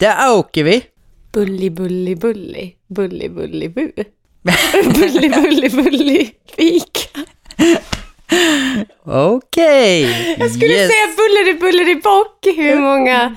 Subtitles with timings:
[0.00, 0.82] Där åker vi!
[1.32, 2.74] Bulli, bulli, bulli.
[2.88, 3.92] Bulli, bulli, bu.
[4.94, 6.30] bulli, bulli, bulli.
[6.56, 7.20] Fika.
[9.04, 10.04] Okej.
[10.04, 10.36] Okay.
[10.38, 10.90] Jag skulle yes.
[10.90, 13.36] säga bulleri bulleri bock, hur många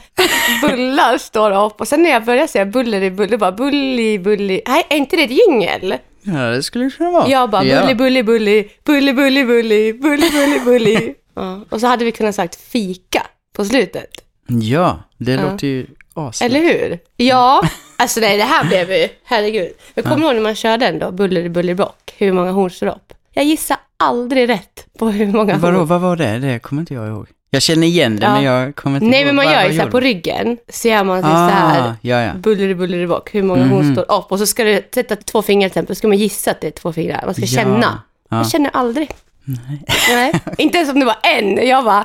[0.62, 1.82] bullar står det upp.
[1.82, 4.62] Och sen när jag började säga bulleri buller, bara bulli bulli.
[4.68, 5.96] Nej, är inte det ett jingel?
[6.22, 7.28] Ja, det skulle det kunna vara.
[7.28, 11.14] Jag bara bulli bulli bulli, bulli bulli bulli, bulli bulli bulli.
[11.36, 11.66] ja.
[11.70, 13.26] Och så hade vi kunnat sagt fika
[13.56, 14.10] på slutet.
[14.48, 15.42] Ja, det ja.
[15.42, 16.46] låter ju awesome.
[16.46, 17.00] Eller hur?
[17.18, 17.62] Ja,
[17.98, 19.72] alltså nej, det här blev ju, herregud.
[19.96, 22.14] Men kommer du ihåg när man körde den då, bulleri, bock?
[22.18, 23.14] Hur många horn står upp?
[23.32, 25.88] Jag gissar aldrig rätt på hur många Vadå, horn.
[25.88, 26.40] vad var det?
[26.40, 27.28] Det kommer inte jag ihåg.
[27.50, 28.34] Jag känner igen det, Ja.
[28.34, 29.26] men jag kommer inte Nej, ihåg.
[29.26, 30.58] men man gör ju så här på ryggen.
[30.70, 32.34] Så gör man så Ah, här, ja, ja.
[32.34, 33.36] bulleri, bulleri, bock.
[33.36, 33.94] Hur många horn Mhm.
[33.96, 34.32] står upp?
[34.32, 35.96] Och så ska du sätta två fingrar till exempel.
[35.96, 37.22] Ska man gissa att det är två fingrar?
[37.26, 37.48] Man ska Ja.
[37.48, 38.02] känna.
[38.30, 38.38] Ja.
[38.38, 39.10] Jag känner aldrig.
[39.46, 40.34] Nej.
[40.58, 41.68] Inte ens om det var en.
[41.68, 42.04] Jag var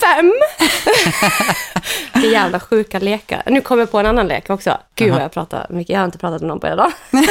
[0.00, 0.32] fem.
[2.22, 3.42] det är jävla sjuka lekar.
[3.46, 4.78] Nu kommer jag på en annan lek också.
[4.94, 5.92] Gud vad jag pratar mycket.
[5.92, 7.26] Jag har inte pratat med någon på hela dagen.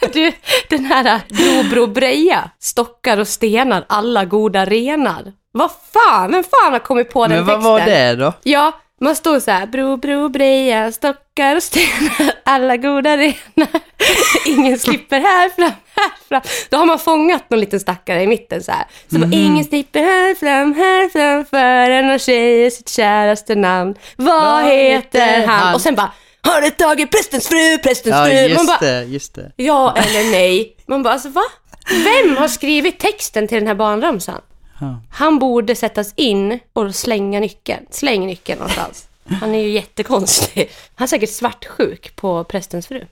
[0.12, 0.32] du,
[0.68, 2.50] den här Bro Bro Breja.
[2.60, 5.32] Stockar och stenar, alla goda renar.
[5.52, 7.72] Vad fan, vem fan har kommit på den Men vad texten?
[7.72, 8.32] var det då?
[8.42, 8.72] Ja,
[9.02, 13.80] man står så här, bro, bro, breja, stockar och stenar, alla goda renar.
[14.46, 16.42] Ingen slipper här fram, här fram.
[16.70, 18.86] Då har man fångat någon liten stackare i mitten så här.
[19.12, 23.94] Så bara, ingen slipper här fram, här fram förrän han säger sitt käraste namn.
[24.16, 25.48] Vad, heter han?
[25.48, 25.74] han?
[25.74, 28.34] Och sen bara, har du tagit prästens fru, prästens Ja, fru?
[28.34, 29.52] Man just bara, det, just det.
[29.56, 30.76] ja eller nej.
[30.86, 31.42] Man bara, alltså va?
[31.90, 34.40] Vem har skrivit texten till den här barnramsan?
[34.82, 35.00] Ja.
[35.10, 37.86] Han borde sättas in och slänga nyckeln.
[37.90, 39.08] Släng nyckeln någonstans.
[39.40, 40.70] Han är ju jättekonstig.
[40.94, 43.04] Han är säkert svartsjuk på prästens fru.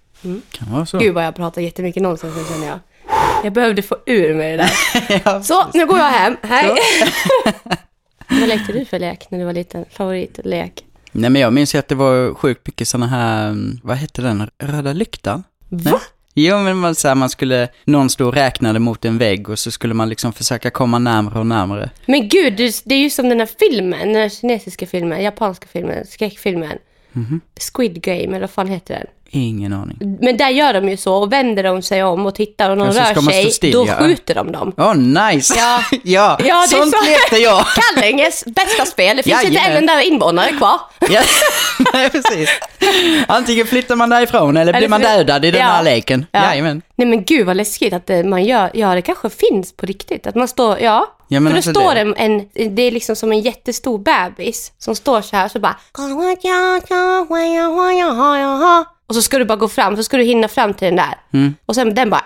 [0.50, 0.98] Kan vara så.
[0.98, 2.78] Gud vad jag pratar jättemycket nonsens nu känner jag.
[3.44, 5.22] Jag behövde få ur mig det där.
[5.24, 6.36] ja, Så, nu går jag hem.
[6.42, 6.76] Hej!
[8.28, 9.84] vad lekte du för lek när du var liten?
[9.90, 10.84] Favoritlek?
[11.12, 14.22] Nej, men jag minns ju att det var sjukt mycket sådana här, mm, vad hette
[14.22, 15.44] den, röda lyktan?
[15.68, 16.00] Va?
[16.42, 19.58] Jo, men man, så här, man skulle, någon stod och räknade mot en vägg och
[19.58, 21.90] så skulle man liksom försöka komma närmare och närmare.
[22.06, 26.06] Men gud, det är ju som den här filmen, den här kinesiska filmen, japanska filmen,
[26.06, 26.78] skräckfilmen.
[27.72, 29.06] Squid Game, eller vad fan heter den?
[29.32, 30.18] Ingen aning.
[30.20, 32.92] Men där gör de ju så och vänder de sig om och tittar och någon
[32.92, 33.94] ska rör man stå sig, still, då ja.
[33.94, 34.72] skjuter de dem.
[34.76, 35.54] Åh, nice!
[35.56, 35.80] Ja.
[35.90, 37.04] ja, Ja, det är sånt så.
[37.04, 37.64] lekte jag!
[37.94, 39.16] Kallinges bästa spel.
[39.16, 39.76] Det finns inte Jajamän.
[39.76, 40.80] en enda invånare kvar.
[41.10, 41.22] ja,
[41.92, 42.50] nej, precis.
[43.28, 45.66] Antingen flyttar man därifrån eller, Eller blir man dödad i den Ja.
[45.66, 46.26] här leken.
[46.32, 46.44] Ja.
[46.44, 46.82] Jajamän.
[46.96, 50.26] Nej men gud vad läskigt att det, man gör, ja det kanske finns på riktigt.
[50.26, 51.06] Att man står, ja.
[51.32, 54.72] Ja, men för alltså då står det- en, det är liksom som en jättestor bebis
[54.78, 55.76] som står så här så bara
[59.06, 61.18] och så ska du bara gå fram, så ska du hinna fram till den där.
[61.32, 61.54] Mm.
[61.66, 62.24] Och sen den bara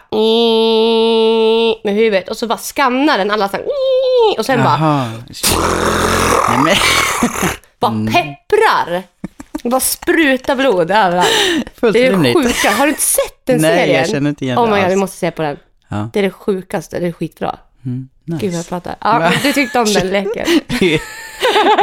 [1.85, 3.67] med huvudet och så bara skannar den alla så här,
[4.39, 5.11] och sen bara, Jaha.
[6.49, 6.77] Nej, men,
[7.81, 8.13] bara Mm.
[8.13, 9.03] pepprar.
[9.71, 11.29] Bara sprutar blod överallt.
[11.81, 12.71] fullt Det är det sjuka.
[12.71, 14.01] Har du inte sett den Nej, serien?
[14.01, 15.57] jag känner inte igen Oh det my god, vi måste se på den.
[15.89, 16.09] Ja.
[16.13, 17.59] Det är det sjukaste, det är skitbra.
[17.87, 18.47] Mm, nice.
[18.47, 18.97] Gud jag pratar.
[19.01, 20.47] Ja, du tyckte om den leken.
[20.81, 21.01] Vi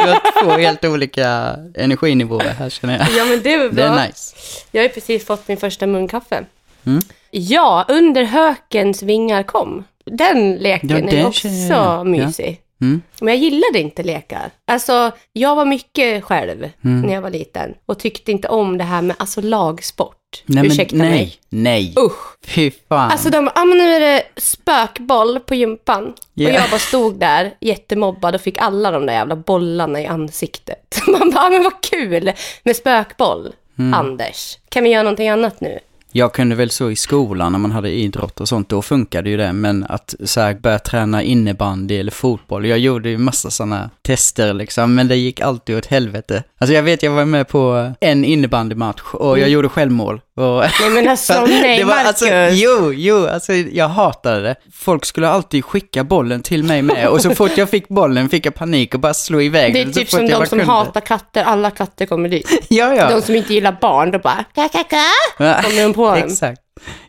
[0.00, 3.06] har två helt olika energinivåer här känner jag.
[3.16, 3.84] Ja, men det Det bra.
[3.84, 4.36] är nice.
[4.70, 6.44] Jag har ju precis fått min första munkaffe.
[6.86, 7.00] Mm.
[7.30, 9.84] Ja, under hökens vingar kom.
[10.04, 12.56] Den leken Ja, är också jag igen.
[12.82, 13.02] Mm.
[13.20, 14.50] Men jag gillade inte lekar.
[14.66, 17.00] Alltså, jag var mycket själv Mm.
[17.00, 20.16] när jag var liten och tyckte inte om det här med alltså, lagsport.
[20.46, 21.36] Nej, Ursäkta nej, mig.
[21.48, 21.94] nej.
[21.98, 22.36] Usch.
[22.46, 23.10] Fy fan.
[23.10, 26.14] Alltså de bara, ah, men nu är det spökboll på gympan.
[26.34, 26.48] Ja.
[26.48, 31.00] Och jag bara stod där jättemobbad och fick alla de där jävla bollarna i ansiktet.
[31.06, 32.32] Man bara, ah, men vad kul
[32.62, 33.94] med spökboll, Mm.
[33.94, 34.58] Anders.
[34.68, 35.78] Kan vi göra någonting annat nu?
[36.12, 39.36] Jag kunde väl så i skolan när man hade idrott och sånt, då funkade ju
[39.36, 39.52] det.
[39.52, 44.54] Men att så här, börja träna innebandy eller fotboll, jag gjorde ju massa sådana tester
[44.54, 46.42] liksom, men det gick alltid åt helvete.
[46.58, 50.20] Alltså jag vet, jag var med på en innebandymatch och jag gjorde självmål.
[50.36, 52.06] Och Nej men alltså, nej det var, Marcus.
[52.06, 54.54] alltså, jo, jo, alltså jag hatade det.
[54.72, 58.46] Folk skulle alltid skicka bollen till mig med och så fort jag fick bollen fick
[58.46, 60.64] jag panik och bara slå iväg det är den typ som de som kunde.
[60.64, 62.66] hatar katter, alla katter kommer dit.
[62.68, 63.10] Ja, ja.
[63.10, 64.96] De som inte gillar barn, då bara, kakaka,
[65.36, 66.18] kommer de på dem.
[66.18, 66.60] Exakt.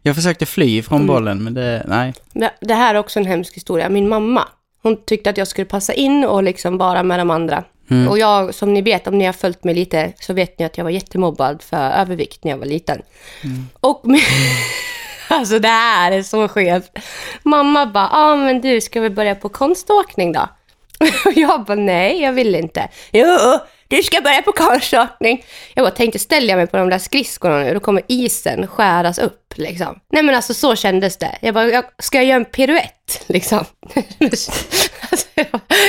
[0.02, 1.08] Jag försökte fly från Mm.
[1.08, 2.14] bollen, men det, nej.
[2.62, 3.90] Det här är också en hemsk historia.
[3.90, 4.48] Min mamma,
[4.82, 7.64] hon tyckte att jag skulle passa in och liksom vara med de andra.
[7.90, 8.08] Mm.
[8.08, 10.78] Och jag, som ni vet, om ni har följt mig lite, så vet ni att
[10.78, 13.02] jag var jättemobbad för övervikt när jag var liten.
[13.44, 13.68] Mm.
[13.80, 14.22] Och min-
[15.30, 16.92] alltså det här är så skevt.
[17.44, 20.48] Mamma bara, ja ah, men du, ska vi börja på konståkning då?
[21.26, 22.88] Och jag bara, nej, jag vill inte.
[23.12, 23.28] Jo,
[23.98, 25.46] du ska börja på konståkning.
[25.74, 29.20] Jag bara tänkte, ställer jag mig på de där skridskorna nu, då kommer isen skäras
[29.20, 30.00] upp liksom.
[30.12, 31.38] Nej men alltså så kändes det.
[31.42, 33.66] Jag bara, jag, ska jag göra en piruett liksom?
[34.20, 34.52] alltså,
[35.36, 35.48] jag,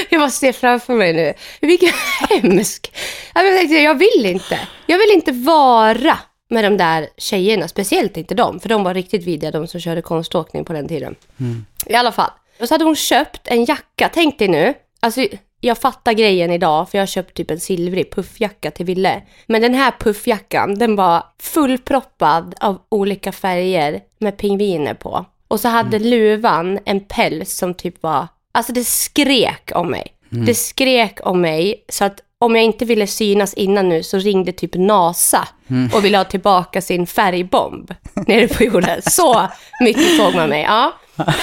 [0.09, 1.93] jag bara ser framför mig nu, vilken
[2.29, 2.93] hemsk.
[3.35, 4.59] Jag, tänkte, jag vill inte.
[4.87, 6.19] Jag vill inte vara
[6.51, 10.03] med de där tjejerna, speciellt inte de, för de var riktigt vidriga, de som körde
[10.03, 11.15] konståkning på den tiden.
[11.41, 11.67] Mm.
[11.87, 12.31] I alla fall.
[12.61, 15.27] Och så hade hon köpt en jacka, tänk dig nu, alltså
[15.65, 19.23] jag fattar grejen idag, för jag har köpt typ en silvrig puffjacka till Ville.
[19.47, 25.25] Men den här puffjackan, den var fullproppad av olika färger med pingviner på.
[25.49, 26.09] Och så hade mm.
[26.09, 30.07] luvan en päls som typ var, alltså det skrek om mig.
[30.33, 30.45] Mm.
[30.45, 34.53] Det skrek om mig så att om jag inte ville synas innan nu så ringde
[34.53, 35.91] typ NASA mm.
[35.95, 37.95] och ville ha tillbaka sin färgbomb
[38.27, 39.03] nere på jorden.
[39.03, 39.49] Så
[39.81, 40.63] mycket såg man mig.
[40.63, 40.93] Ja.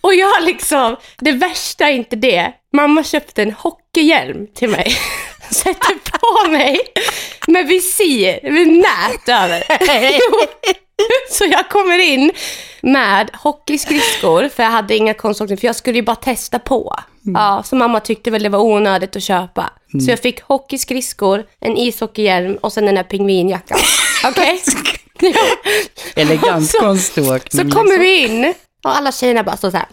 [0.00, 2.52] Och jag liksom, det värsta är inte det.
[2.72, 4.96] Mamma köpte en hockeyhjälm till mig.
[5.50, 6.78] Sätter på mig
[7.46, 9.64] med visir, med nät över.
[11.30, 12.32] Så jag kommer in
[12.80, 16.96] med hockeyskridskor, för jag hade inga konståkning, för jag skulle ju bara testa på.
[17.26, 17.42] Mm.
[17.42, 19.70] Ja, så mamma tyckte väl det var onödigt att köpa.
[19.94, 20.04] Mm.
[20.04, 23.78] Så jag fick hockeyskridskor, en ishockeyhjälm och sen den där pingvinjackan.
[24.26, 24.60] Okej?
[25.18, 25.34] Okay?
[26.16, 27.40] Elegant konståkning.
[27.50, 28.00] Så, så kommer liksom.
[28.00, 28.54] vi in
[28.84, 29.88] och alla tjejerna bara står så här.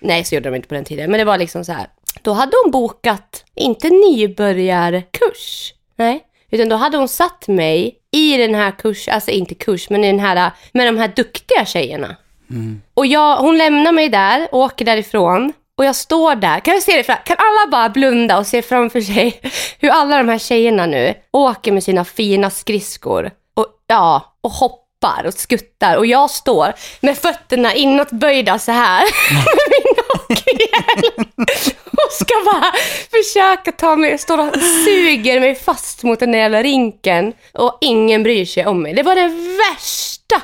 [0.00, 1.10] Nej, så gjorde de inte på den tiden.
[1.10, 1.86] Men det var liksom så här.
[2.22, 5.74] Då hade hon bokat, inte nybörjarkurs.
[5.96, 10.04] Nej, utan då hade hon satt mig i den här kursen, alltså inte kurs, men
[10.04, 12.16] i den här, med de här duktiga tjejerna.
[12.50, 12.82] Mm.
[12.94, 15.52] Och jag, hon lämnar mig där, åker därifrån.
[15.78, 17.16] Och jag står där, kan jag se det fram?
[17.24, 19.40] Kan alla bara blunda och se framför sig
[19.78, 24.79] hur alla de här tjejerna nu åker med sina fina skridskor och, ja, och hoppar
[25.00, 29.04] och skuttar och jag står med fötterna inåtböjda så här
[29.34, 31.46] med min hockeyhjälm
[31.92, 32.72] och ska bara
[33.10, 34.54] försöka ta mig, står och
[34.84, 38.94] suger mig fast mot den där jävla rinken och ingen bryr sig om mig.
[38.94, 40.42] Det var det värsta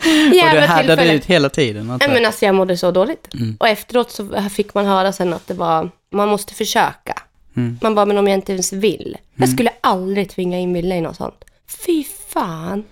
[0.44, 1.98] och du härdade ut hela tiden?
[2.00, 3.34] Nej men alltså jag mådde så dåligt.
[3.34, 3.56] Mm.
[3.60, 7.22] Och efteråt så fick man höra sen att det var, man måste försöka.
[7.56, 7.78] Mm.
[7.82, 9.06] Man bara, men om jag inte ens vill.
[9.06, 9.18] Mm.
[9.34, 11.44] Jag skulle aldrig tvinga in Wille i något sånt.
[11.86, 12.84] Fy fan.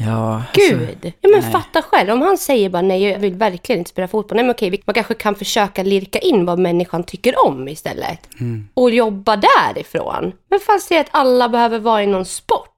[0.00, 1.12] Ja, alltså, Gud!
[1.20, 1.52] ja, men nej.
[1.52, 2.10] fatta själv.
[2.10, 4.36] Om han säger bara nej, jag vill verkligen inte spela fotboll.
[4.36, 8.40] Nej, men okej, man kanske kan försöka lirka in vad människan tycker om istället.
[8.40, 8.68] Mm.
[8.74, 10.32] Och jobba därifrån.
[10.50, 12.68] Men fan säger att alla behöver vara i någon sport.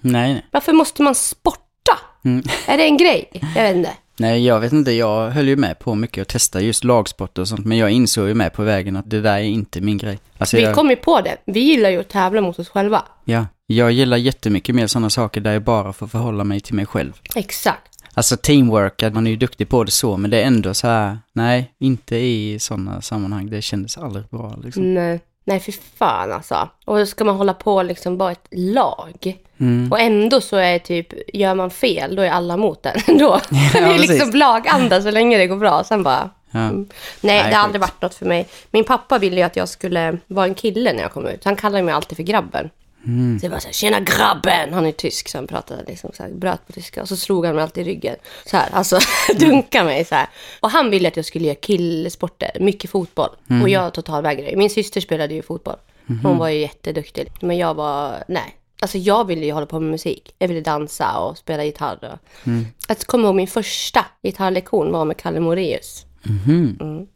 [0.00, 0.46] Nej, nej.
[0.50, 1.98] Varför måste man sporta?
[2.24, 2.42] Mm.
[2.66, 3.30] Är det en grej?
[3.56, 3.90] Jag vet inte.
[4.16, 4.92] Nej, jag vet inte.
[4.92, 7.66] Jag höll ju med på mycket att testa just lagsport och sånt.
[7.66, 10.18] Men jag insåg ju med på vägen att det där är inte min grej.
[10.38, 10.74] Alltså, vi jag...
[10.74, 11.36] kom ju på det.
[11.44, 13.02] Vi gillar ju att tävla mot oss själva.
[13.24, 13.46] Ja,
[13.76, 17.12] jag gillar jättemycket mer sådana saker där jag bara får förhålla mig till mig själv.
[17.34, 17.90] Exakt.
[18.14, 21.18] Alltså teamwork, man är ju duktig på det så, men det är ändå så här,
[21.32, 23.50] nej, inte i sådana sammanhang.
[23.50, 24.94] Det kändes aldrig bra liksom.
[24.94, 25.20] Nej.
[25.44, 26.68] Nej, för fan alltså.
[26.84, 29.36] Och då ska man hålla på liksom bara ett lag.
[29.58, 29.92] Mm.
[29.92, 33.00] Och ändå så är typ, gör man fel, då är alla mot den.
[33.18, 33.40] då.
[33.50, 35.84] Ja, det är liksom laganda så länge det går bra.
[35.84, 36.30] Sen bara...
[36.50, 36.58] Ja.
[36.60, 36.88] Mm.
[37.20, 38.48] Nej, Nej, det har aldrig varit något för mig.
[38.70, 41.44] Min pappa ville ju att jag skulle vara en kille när jag kom ut.
[41.44, 42.70] Han kallade mig alltid för grabben.
[43.06, 43.40] Mm.
[43.40, 44.72] Så jag bara såhär, tjena grabben!
[44.72, 47.02] Han är tysk så han pratade liksom så här, bröt på tyska.
[47.02, 48.16] Och så slog han mig alltid i ryggen.
[48.46, 48.98] Så här, alltså
[49.38, 50.28] dunka mig så här.
[50.60, 53.30] Och han ville att jag skulle göra killsporter, mycket fotboll.
[53.50, 53.62] Mm.
[53.62, 54.56] Och jag totalvägrade.
[54.56, 55.76] Min syster spelade ju fotboll.
[56.08, 56.24] Mm.
[56.24, 57.32] Hon var ju jätteduktig.
[57.40, 58.56] Men jag var, nej.
[58.82, 60.34] Alltså jag ville ju hålla på med musik.
[60.38, 61.98] Jag ville dansa och spela gitarr.
[62.02, 62.46] Och...
[62.46, 62.66] Mm.
[62.88, 66.06] Jag kommer ihåg min första gitarrlektion var med Kalle Moreus.
[66.28, 66.78] Mm.
[66.80, 67.06] Mm.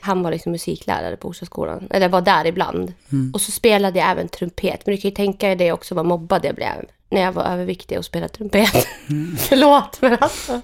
[0.00, 2.92] Han var liksom musiklärare på Orsaskolan, eller var där ibland.
[3.12, 3.30] Mm.
[3.34, 4.86] Och så spelade jag även trumpet.
[4.86, 7.44] Men du kan ju tänka dig det också vad mobbad jag blev när jag var
[7.44, 8.86] överviktig och spelade trumpet.
[9.10, 9.36] Mm.
[9.38, 10.60] Förlåt, men alltså.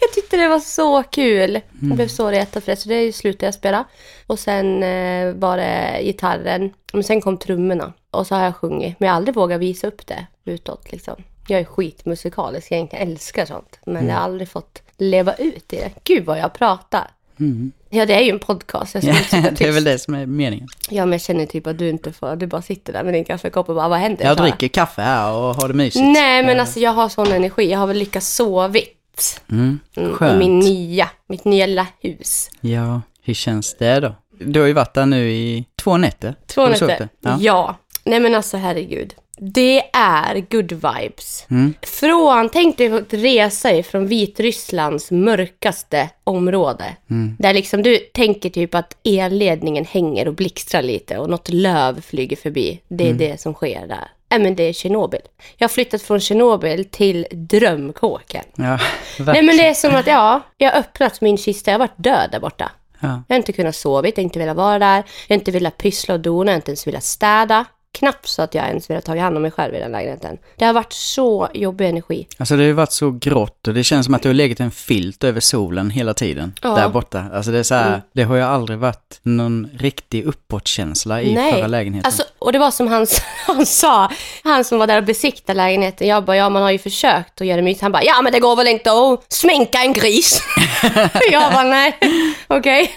[0.00, 1.52] Jag tyckte det var så kul.
[1.54, 2.08] Jag blev mm.
[2.08, 3.84] så retad för det, så det slutade jag spela.
[4.26, 6.72] Och sen eh, var det gitarren.
[6.92, 7.92] Men sen kom trummorna.
[8.10, 9.00] Och så har jag sjungit.
[9.00, 11.14] Men jag har aldrig vågat visa upp det utåt liksom.
[11.48, 13.78] Jag är skitmusikalisk jag älskar sånt.
[13.86, 14.08] Men mm.
[14.08, 15.90] jag har aldrig fått leva ut i det.
[16.04, 17.10] Gud vad jag pratar.
[17.40, 17.72] Mm.
[17.90, 18.94] Ja, det är ju en podcast.
[18.94, 19.14] Jag ja,
[19.58, 20.68] det är väl det som är meningen.
[20.90, 23.24] Ja, men jag känner typ att du inte får, du bara sitter där med din
[23.24, 24.24] kaffekopp och bara, vad händer?
[24.24, 26.04] Jag dricker kaffe här och har det mysigt.
[26.04, 27.70] Nej, men alltså jag har sån energi.
[27.70, 29.40] Jag har väl lyckats sovit.
[29.50, 30.34] Mm, mm skönt.
[30.34, 32.50] I min nya, mitt nya lilla hus.
[32.60, 34.14] Ja, hur känns det då?
[34.38, 36.34] Du har ju varit där nu i två nätter.
[36.46, 37.36] Två nätter, ja.
[37.40, 37.76] ja.
[38.04, 39.14] Nej men alltså herregud.
[39.38, 41.46] Det är good vibes.
[41.50, 41.74] Mm.
[41.82, 46.96] Från, tänk dig att resa ifrån Vitrysslands mörkaste område.
[47.10, 47.36] Mm.
[47.38, 52.36] Där liksom du tänker typ att elledningen hänger och blixtrar lite och något löv flyger
[52.36, 52.80] förbi.
[52.88, 53.18] Det är mm.
[53.18, 54.08] det som sker där.
[54.30, 55.20] Nej men det är Tjernobyl.
[55.56, 58.44] Jag har flyttat från Tjernobyl till drömkåken.
[58.54, 58.78] Ja,
[59.18, 61.70] Nej men det är som att, ja, jag har öppnat min kista.
[61.70, 62.70] Jag har varit död där borta.
[63.00, 63.22] Ja.
[63.28, 64.96] Jag har inte kunnat sova, jag har inte velat vara där.
[64.96, 67.64] Jag har inte velat pyssla och dona, jag har inte ens velat städa.
[67.94, 70.38] Knappt så att jag ens velat ta hand om mig själv i den lägenheten.
[70.56, 72.26] Det har varit så jobbig energi.
[72.38, 74.60] Alltså det har ju varit så grått och det känns som att det har legat
[74.60, 76.54] en filt över solen hela tiden.
[76.62, 76.68] Ja.
[76.74, 77.24] Där borta.
[77.34, 78.00] Alltså det är så här, Mm.
[78.12, 81.52] det har ju aldrig varit någon riktig uppåtkänsla i Nej.
[81.52, 82.06] förra lägenheten.
[82.06, 83.06] Alltså, och det var som han,
[83.46, 84.10] han sa,
[84.44, 86.08] han som var där och besiktade lägenheten.
[86.08, 87.82] Jag bara, ja man har ju försökt att göra det mysigt.
[87.82, 90.42] Han bara, ja men det går väl inte att sminka en gris.
[91.32, 91.98] jag bara, nej,
[92.48, 92.90] okej.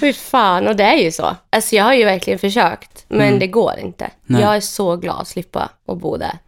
[0.00, 1.36] Fy fan, och det är ju så.
[1.50, 4.01] Alltså jag har ju verkligen försökt, men det går inte.
[4.04, 4.16] Mm.
[4.26, 4.42] Nej.
[4.42, 6.38] Jag är så glad att slippa att bo där.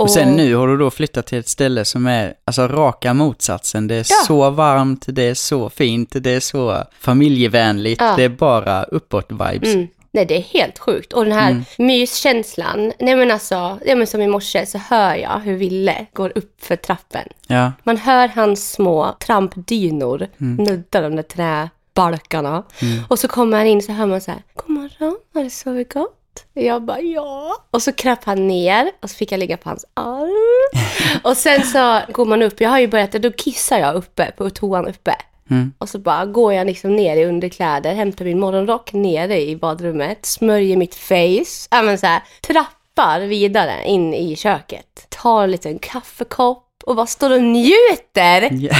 [0.00, 3.86] och sen nu har du då flyttat till ett ställe som är alltså raka motsatsen.
[3.86, 4.16] Det är Ja.
[4.26, 8.14] så varmt, det är så fint, det är så familjevänligt, Ja.
[8.16, 9.74] det är bara uppåt-vibes.
[9.74, 9.88] Mm.
[10.12, 11.12] Nej, det är helt sjukt.
[11.12, 12.92] Och den här myskänslan.
[12.98, 16.64] Nej men alltså, ja, men som i morse så hör jag hur Ville går upp
[16.64, 17.28] för trappen.
[17.46, 22.62] Ja, Man hör hans små trampdynor nudda de där träbalkarna.
[23.08, 25.92] Och så kommer han in så hör man så här, God morgon, har du sovit
[25.94, 26.16] gott?
[26.54, 27.56] Jag bara ja.
[27.70, 30.82] Och så kröp han ner och så fick jag ligga på hans arm.
[31.22, 34.50] och sen så går man upp, jag har ju börjat, då kissar jag uppe på
[34.50, 35.14] toan uppe.
[35.50, 35.72] Mm.
[35.78, 40.26] Och så bara går jag liksom ner i underkläder, hämtar min morgonrock nere i badrummet,
[40.26, 45.06] smörjer mitt face, ja men så här, trappar vidare in i köket.
[45.08, 48.48] Tar en liten kaffekopp och bara står och njuter.
[48.52, 48.76] ja.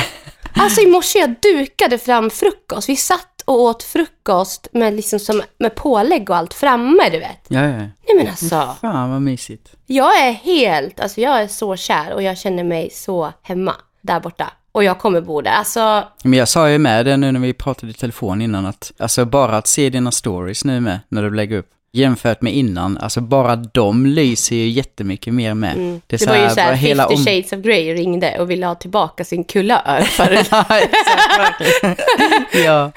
[0.55, 2.89] Alltså i morse jag dukade fram frukost.
[2.89, 7.47] Vi satt och åt frukost med, liksom som, med pålägg och allt framme, du vet.
[7.49, 7.77] ja, ja.
[7.77, 9.73] Nej men alltså, Fan vad mysigt.
[9.87, 14.21] jag är helt, alltså jag är så kär och jag känner mig så hemma där
[14.21, 14.53] borta.
[14.73, 15.51] Och jag kommer bo där.
[15.51, 18.93] Alltså, Men jag sa ju med det nu när vi pratade i telefon innan att,
[18.99, 22.99] alltså bara att se dina stories nu med, när du lägger upp, jämfört med innan,
[22.99, 25.77] alltså bara de lyser ju jättemycket mer med.
[25.77, 26.01] Det, Mm.
[26.07, 28.51] det så var ju så här bara 50 hela om- shades of Grey ringde och
[28.51, 30.01] ville ha tillbaka sin kulör.
[30.03, 30.65] För ja,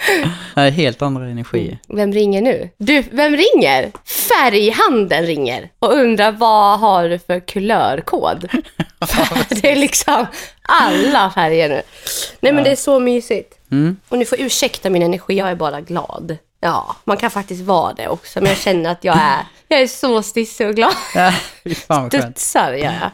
[0.56, 1.78] ja, det helt andra energier.
[1.88, 2.70] vem ringer nu?
[2.78, 3.92] Du, vem ringer?
[4.06, 8.48] Färghandeln ringer och undrar vad har du för kulörkod?
[9.62, 10.26] det är liksom
[10.62, 11.82] alla färger nu.
[12.40, 13.54] Nej men det är så mysigt.
[13.72, 13.98] Mm.
[14.10, 16.38] Och ni får ursäkta min energi, jag är bara glad.
[16.64, 19.88] Ja, man kan faktiskt vara det också, men jag känner att jag är, jag är
[19.88, 20.94] så stissig och glad.
[21.16, 21.34] Ja,
[21.88, 22.14] skönt.
[22.14, 23.12] Studsar gör jag.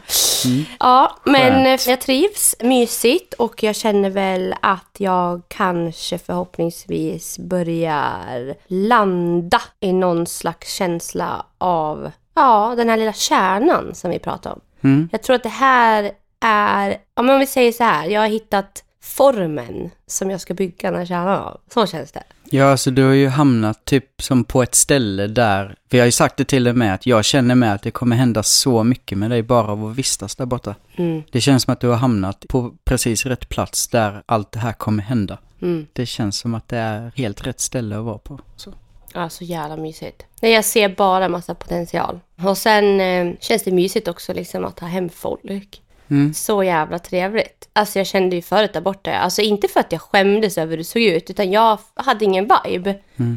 [0.80, 8.54] Ja, men eh, jag trivs, mysigt och jag känner väl att jag kanske förhoppningsvis börjar
[8.66, 14.60] landa i någon slags känsla av, ja, den här lilla kärnan som vi pratade om.
[14.84, 15.08] Mm.
[15.12, 18.28] Jag tror att det här är, ja, men om vi säger så här, jag har
[18.28, 21.60] hittat formen som jag ska bygga den här kärnan av.
[21.74, 22.22] Så känns det.
[22.52, 26.12] Ja, alltså du har ju hamnat typ som på ett ställe där, vi har ju
[26.12, 29.18] sagt det till och med att jag känner med att det kommer hända så mycket
[29.18, 30.74] med dig bara av att vistas där borta.
[30.96, 31.22] Mm.
[31.32, 34.72] Det känns som att du har hamnat på precis rätt plats där allt det här
[34.72, 35.38] kommer hända.
[35.62, 35.86] Mm.
[35.92, 38.40] Det känns som att det är helt rätt ställe att vara på.
[38.56, 38.72] Så.
[39.14, 40.22] Ja, så jävla mysigt.
[40.42, 42.20] Nej, jag ser bara massa potential.
[42.44, 45.82] Och sen eh, känns det mysigt också liksom att ha hem folk.
[46.10, 46.34] Mm.
[46.34, 47.68] Så jävla trevligt.
[47.72, 50.76] Alltså jag kände ju förut där borta, alltså inte för att jag skämdes över hur
[50.76, 52.94] det såg ut, utan jag hade ingen vibe.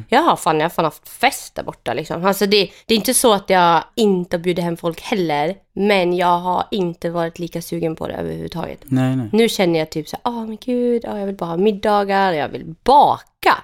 [0.09, 2.25] Jag har fan, jag har fan haft fest där borta liksom.
[2.25, 6.39] Alltså det, det är inte så att jag inte bjuder hem folk heller, men jag
[6.39, 8.79] har inte varit lika sugen på det överhuvudtaget.
[8.83, 9.29] Nej, nej.
[9.31, 12.33] Nu känner jag typ så här, åh men gud, ja, jag vill bara ha middagar,
[12.33, 13.55] jag vill baka.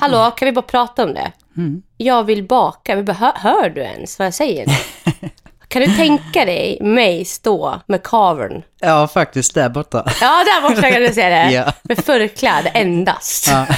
[0.00, 1.32] Hallå, kan vi bara prata om det?
[1.56, 1.82] Mm.
[1.96, 4.66] Jag vill baka, hör, hör du ens vad jag säger?
[5.68, 8.62] kan du tänka dig mig stå med kavern?
[8.80, 10.04] Ja, faktiskt där borta.
[10.20, 11.50] Ja, där borta kan du se det.
[11.52, 11.72] Ja.
[11.82, 13.48] Med förkläde endast.
[13.48, 13.66] Ja.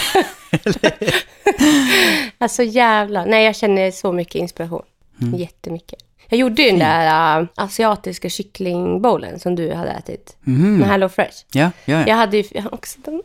[2.39, 3.27] Alltså jävlar.
[3.27, 4.83] Nej, jag känner så mycket inspiration.
[5.23, 5.35] Mm.
[5.41, 5.99] Jättemycket.
[6.29, 10.37] Jag gjorde ju den där äh, asiatiska kycklingbowlen som du hade ätit.
[10.41, 10.77] Mhm.
[10.77, 11.45] Med Hello Fresh.
[11.53, 12.05] Ja, ja, ja.
[12.07, 13.23] Jag hade ju jag också den.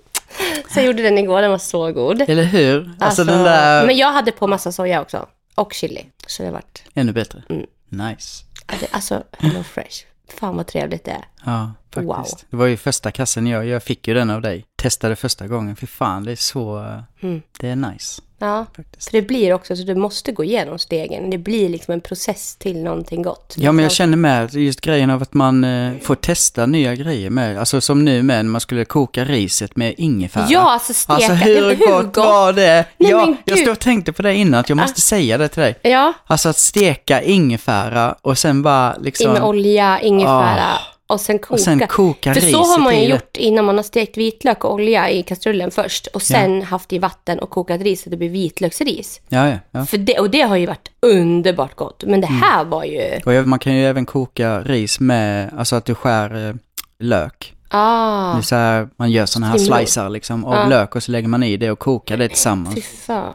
[0.74, 2.22] Så jag gjorde den igår, den var så god.
[2.22, 2.92] Eller hur?
[3.00, 3.86] Alltså, den där...
[3.86, 5.26] Men jag hade på massa soja också.
[5.56, 6.06] Och chili.
[6.28, 6.82] Så det vart...
[6.96, 7.44] Ännu bättre.
[7.50, 7.66] Mm.
[7.90, 8.44] Nice.
[8.92, 10.06] Alltså, Hello Fresh.
[10.40, 11.26] Fan vad trevligt det är.
[11.46, 12.08] Ja, faktiskt.
[12.08, 12.48] Wow.
[12.50, 14.66] Det var ju första kassen jag, jag fick ju den av dig.
[14.76, 15.76] Testade första gången.
[15.76, 16.78] Fy fan, det är så...
[17.22, 17.42] Mm.
[17.60, 18.22] Det är nice.
[18.42, 19.10] Ja, Faktiskt.
[19.10, 21.30] för det blir också så du måste gå igenom stegen.
[21.30, 23.54] Det blir liksom en process till någonting gott.
[23.58, 27.30] Ja, men jag känner med just grejen av att man eh, får testa nya grejer
[27.30, 27.60] med.
[27.60, 30.46] Alltså som nu med när man skulle koka riset med ingefära.
[30.50, 31.14] Ja, alltså steka.
[31.14, 32.86] Alltså hur var gott var det?
[32.98, 35.62] Nej, ja, jag stod och tänkte på det innan, att jag måste säga det till
[35.62, 35.76] dig.
[35.82, 39.28] Ja, Alltså att steka ingefära och sen bara liksom...
[39.28, 40.70] in med olja, ingefära
[41.14, 41.54] och sen koka.
[41.54, 44.74] Och sen koka För så har man ju gjort innan man har stekt vitlök och
[44.74, 48.30] olja i kastrullen först och sen haft i vatten och kokat ris så det blir
[48.30, 49.22] vitlöksris.
[49.30, 49.58] Ja, ja.
[49.72, 49.86] ja.
[49.86, 52.04] För det, och det har ju varit underbart gott.
[52.08, 52.42] Men det Mm.
[52.42, 53.20] här var ju...
[53.42, 56.56] Och man kan ju även koka ris med, alltså att du skär eh,
[57.00, 57.54] lök.
[57.74, 60.68] Ah, Det så här, man gör sådana här slicer liksom av Ja.
[60.68, 62.86] lök och så lägger man i det och kokar det fy tillsammans.
[63.06, 63.34] fan.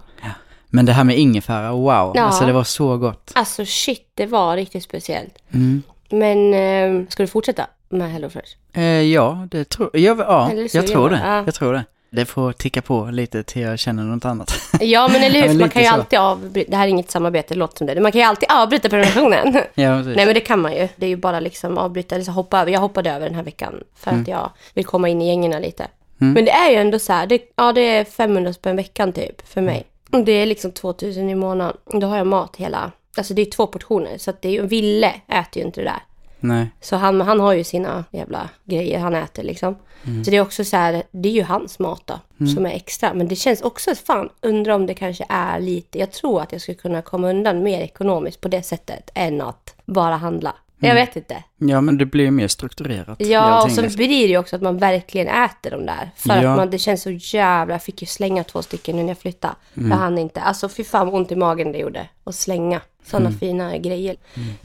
[0.71, 2.12] Men det här med ingefära, wow.
[2.14, 2.23] Ja.
[2.23, 3.30] Alltså det var så gott.
[3.35, 5.35] Alltså shit, det var riktigt speciellt.
[5.54, 5.83] Mm.
[6.11, 8.49] Men eh, ska du fortsätta med HelloFresh?
[8.73, 10.19] Eh, ja, det tror jag.
[10.19, 11.21] Ja, Eller så jag tror det.
[11.25, 11.43] ja.
[11.45, 11.85] Jag tror det.
[12.11, 14.53] Det får ticka på lite till jag känner något annat.
[14.81, 15.49] Ja, men eller Ja, hur?
[15.49, 15.95] men man kan ju så.
[15.95, 16.71] alltid avbryta.
[16.71, 18.01] Det här är inget samarbete, det låter som det.
[18.01, 19.55] Man kan ju alltid avbryta prenumerationen.
[19.75, 20.17] ja, precis.
[20.17, 20.89] Nej, men det kan man ju.
[20.97, 22.73] Det är ju bara liksom avbryta eller så hoppa över.
[22.73, 24.23] Jag hoppade över den här veckan för Mm.
[24.23, 25.87] att jag vill komma in i gängerna lite.
[26.19, 29.49] Men det är ju ändå så här, det, ja det är 500 spänn veckan typ
[29.49, 29.87] för mig.
[30.13, 30.25] Mm.
[30.25, 31.77] Det är liksom 2000 i månaden.
[32.01, 34.19] Då har jag mat hela, alltså det är två portioner.
[34.19, 36.03] Så att det är ju, Ville äter ju inte det där.
[36.41, 36.71] Nej.
[36.81, 39.77] Så han, han har ju sina jävla grejer han äter liksom.
[40.25, 43.15] Så det är också så här, det är ju hans mat då, som är extra.
[43.15, 46.61] Men det känns också, fan, undrar om det kanske är lite, jag tror att jag
[46.61, 50.55] skulle kunna komma undan mer ekonomiskt på det sättet än att bara handla.
[50.78, 51.42] Jag vet inte.
[51.59, 53.16] Ja, men det blir ju mer strukturerat.
[53.21, 56.11] Ja, och så blir det ju också att man verkligen äter de där.
[56.16, 56.50] För Ja.
[56.50, 57.75] att man, det känns så jävla...
[57.75, 59.54] Jag fick ju slänga två stycken när jag flyttade.
[59.76, 59.90] Mm.
[59.90, 60.40] Jag hann inte.
[60.40, 62.09] Alltså fy fan vad ont i magen det gjorde.
[62.25, 63.38] Att slänga sådana Mm.
[63.38, 64.16] fina grejer.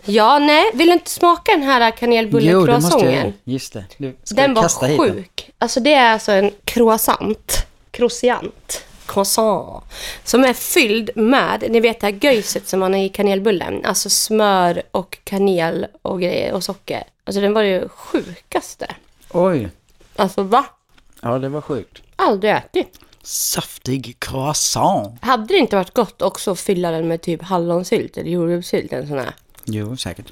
[0.05, 0.71] Ja, nej.
[0.73, 3.33] Vill du inte smaka den här Jo, det måste jag.
[3.43, 3.85] Just det.
[4.35, 5.51] Den var kasta hit sjuk.
[5.57, 7.65] Alltså det är alltså en croissant.
[7.91, 8.83] Croissant.
[9.13, 9.83] Croissant.
[10.23, 13.85] Som är fylld med, ni vet det här göjset som man har i kanelbullen.
[13.85, 17.03] Alltså smör och kanel och grejer och socker.
[17.23, 18.95] Alltså den var det sjukaste.
[19.29, 19.69] Oj.
[20.15, 20.65] Alltså va?
[21.21, 22.01] Ja, det var sjukt.
[22.15, 22.99] Aldrig ätit.
[23.23, 25.23] Saftig croissant.
[25.23, 28.93] Hade det inte varit gott också att fylla den med typ hallonsylt eller jordgubbssylt?
[28.93, 29.35] En sån här.
[29.65, 30.25] Jo, säkert.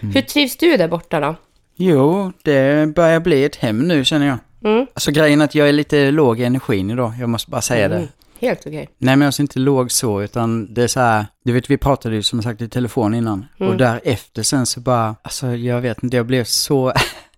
[0.00, 1.36] Hur trivs du där borta då?
[1.76, 4.38] Jo, det börjar bli ett hem nu känner jag.
[4.64, 4.86] Mm.
[4.94, 7.12] Alltså grejen är att jag är lite låg i energin idag.
[7.20, 8.08] Jag måste bara säga det.
[8.40, 8.88] Helt okej.
[8.98, 12.14] Nej men alltså inte låg så utan det är så här, du vet vi pratade
[12.14, 16.16] ju som sagt i telefon innan och därefter sen så bara, alltså jag vet inte,
[16.16, 16.92] jag blev så,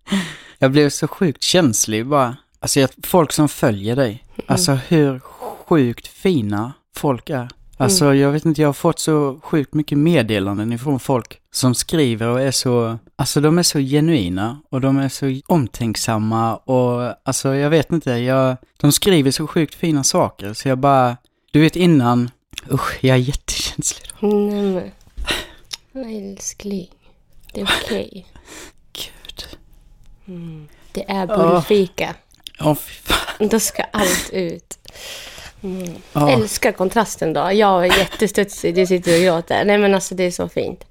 [0.59, 2.37] jag blev så sjukt känslig bara.
[2.61, 5.21] Alltså jag, folk som följer dig, alltså hur
[5.67, 7.49] sjukt fina folk är.
[7.79, 12.29] Alltså jag vet inte, jag har fått så sjukt mycket meddelanden ifrån folk som skriver
[12.29, 17.55] och är så, alltså de är så genuina och de är så omtänksamma och alltså
[17.55, 21.17] jag vet inte, jag, de skriver så sjukt fina saker så jag bara,
[21.53, 22.31] du vet innan,
[22.71, 24.27] usch jag är jättekänslig då.
[24.27, 24.93] Nej
[25.93, 26.05] men.
[26.31, 26.91] Älskling.
[27.53, 28.27] Det är okej.
[28.93, 29.59] Gud.
[30.93, 32.15] Det är bullfika.
[32.59, 33.49] Ja fy fan.
[33.49, 34.79] Då ska allt ut.
[36.13, 36.31] Ja.
[36.31, 37.41] Älskar kontrasten då.
[37.53, 39.65] Jag är jättestudsig, du sitter och gråter.
[39.65, 40.85] Nej men alltså det är så fint.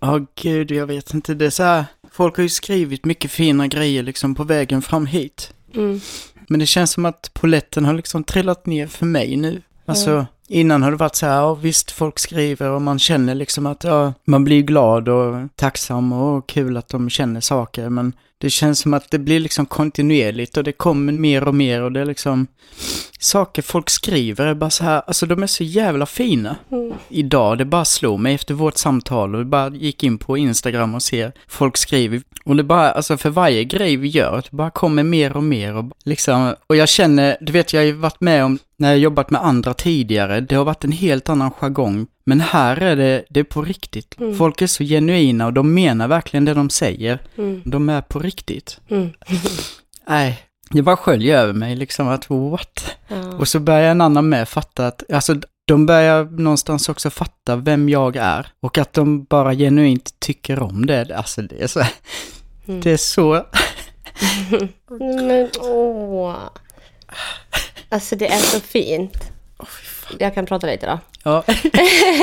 [0.00, 3.66] Ja gud, jag vet inte, det är så här, folk har ju skrivit mycket fina
[3.66, 5.52] grejer liksom på vägen fram hit.
[5.74, 6.00] Mm.
[6.48, 9.62] Men det känns som att poletten har liksom trillat ner för mig nu.
[9.86, 13.66] Alltså, innan har det varit så här, ja visst folk skriver och man känner liksom
[13.66, 17.88] att ja, man blir glad och tacksam och kul att de känner saker.
[17.88, 21.82] Men det känns som att det blir liksom kontinuerligt och det kommer mer och mer
[21.82, 22.46] och det är liksom
[23.18, 26.56] saker folk skriver är bara så här, alltså de är så jävla fina.
[27.08, 30.94] Idag, det bara slog mig efter vårt samtal och det bara gick in på Instagram
[30.94, 32.22] och ser folk skriver.
[32.44, 35.76] Och det bara, alltså för varje grej vi gör, det bara kommer mer och mer
[35.76, 38.98] och liksom, och jag känner, du vet jag har ju varit med om när jag
[38.98, 42.06] jobbat med andra tidigare, det har varit en helt annan jargong.
[42.26, 44.14] Men här är det, det är på riktigt.
[44.38, 47.18] Folk är så genuina och de menar verkligen det de säger.
[47.64, 48.80] De är på riktigt.
[48.88, 49.10] Mm.
[50.08, 52.96] Nej, det bara sköljer över mig liksom att what?
[53.08, 53.34] Ja.
[53.34, 55.34] Och så börjar en annan med fatta att, alltså
[55.66, 58.48] de börjar någonstans också fatta vem jag är.
[58.60, 61.16] Och att de bara genuint tycker om det.
[61.16, 61.82] Alltså det är så,
[62.66, 63.46] det är så,
[64.88, 66.36] Men åh.
[67.88, 69.32] Alltså det är så fint.
[70.18, 70.98] Jag kan prata lite då.
[71.24, 71.44] ja,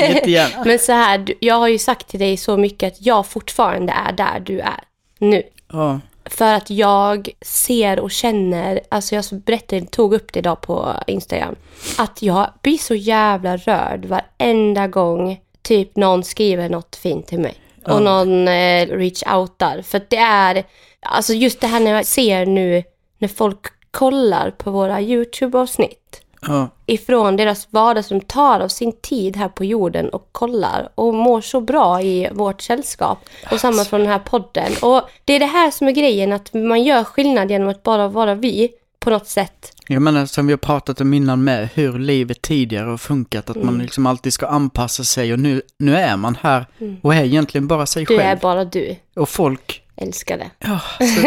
[0.02, 0.64] jättegärna.
[0.66, 4.12] Men så här, jag har ju sagt till dig så mycket att jag fortfarande är
[4.12, 4.84] där du är
[5.20, 5.44] nu.
[5.72, 10.94] Ja, För att jag ser och känner, alltså jag berättade, tog upp det idag på
[11.08, 11.56] Instagram,
[11.98, 17.56] att jag blir så jävla rörd varenda gång typ någon skriver något fint till mig.
[17.86, 19.82] Och någon eh, reach outar.
[19.82, 20.64] För att det är,
[21.02, 22.84] alltså just det här när jag ser nu
[23.18, 23.60] när folk
[23.92, 29.66] kollar på våra YouTube-avsnitt ja, ifrån deras vardag som tar av sin tid här på
[29.66, 33.20] jorden och kollar och mår så bra i vårt sällskap.
[33.52, 34.72] Och samma från den här podden.
[34.82, 38.08] Och det är det här som är grejen, att man gör skillnad genom att bara
[38.08, 39.72] vara vi på något sätt.
[39.88, 43.50] jag menar som vi har pratat om innan med hur livet tidigare har funkat.
[43.50, 46.66] Att man liksom alltid ska anpassa sig och nu, nu är man här
[47.02, 48.40] och är egentligen bara sig Du är själv.
[48.40, 48.96] bara du.
[49.16, 50.50] Och folk, Älskar det.
[50.60, 51.22] ja, så,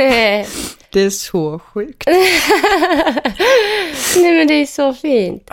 [0.91, 2.09] det är så sjukt.
[4.17, 5.51] Nej men det är så fint.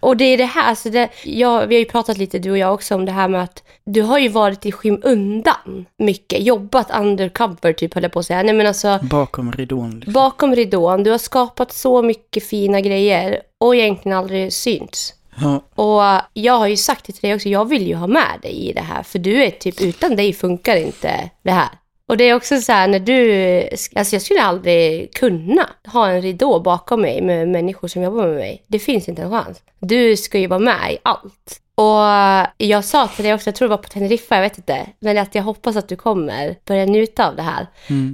[0.00, 2.58] Och det är det här, alltså det, ja, vi har ju pratat lite du och
[2.58, 6.90] jag också om det här med att du har ju varit i skymundan mycket, jobbat
[7.00, 8.42] undercover typ höll jag på att säga.
[8.42, 9.90] Nej men alltså Bakom ridån.
[9.90, 10.12] Liksom.
[10.12, 15.14] bakom ridån, du har skapat så mycket fina grejer och egentligen aldrig synts.
[15.40, 18.38] Ja, Och jag har ju sagt det till dig också, jag vill ju ha med
[18.42, 19.02] dig i det här.
[19.02, 21.68] För du är typ, utan dig funkar inte det här.
[22.06, 23.62] Och det är också så här när du,
[23.94, 28.36] alltså jag skulle aldrig kunna ha en ridå bakom mig med människor som jobbar med
[28.36, 28.62] mig.
[28.66, 29.62] Det finns inte en chans.
[29.78, 31.61] Du ska ju vara med i allt.
[31.74, 32.02] Och
[32.58, 35.18] jag sa till dig också, jag tror det var på Teneriffa, jag vet inte, men
[35.18, 37.66] att jag hoppas att du kommer börja njuta av det här.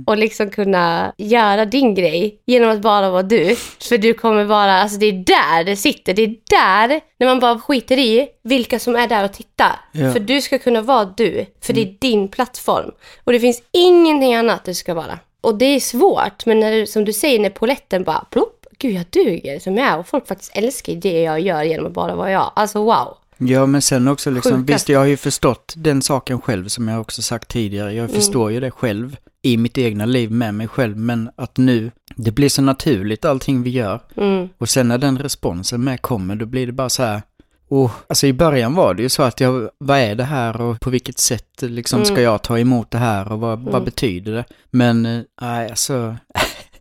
[0.06, 3.56] Och liksom kunna göra din grej genom att bara vara du.
[3.88, 7.40] För du kommer vara, alltså det är där det sitter, det är där, när man
[7.40, 9.80] bara skiter i vilka som är där och tittar.
[9.92, 10.12] Ja.
[10.12, 12.90] För du ska kunna vara du, för det är din plattform.
[13.24, 15.18] Och det finns ingenting annat du ska vara.
[15.40, 18.94] Och det är svårt, men när, du- som du säger, när poletten bara plopp, gud
[18.94, 19.98] jag duger som jag är.
[19.98, 22.52] Och folk faktiskt älskar det jag gör genom att bara vara jag.
[22.56, 23.16] Alltså wow.
[23.38, 24.72] Ja, men sen också liksom, Sjuka.
[24.72, 27.92] visst jag har ju förstått den saken själv som jag också sagt tidigare.
[27.92, 31.90] Jag förstår ju det själv i mitt egna liv med mig själv, men att nu,
[32.16, 34.00] det blir så naturligt allting vi gör.
[34.16, 34.48] Mm.
[34.58, 37.22] Och sen när den responsen med kommer, då blir det bara så här,
[37.68, 40.80] oh, alltså i början var det ju så att jag, vad är det här och
[40.80, 44.44] på vilket sätt liksom ska jag ta emot det här och vad, vad betyder det?
[44.70, 46.16] Men, eh, nej alltså,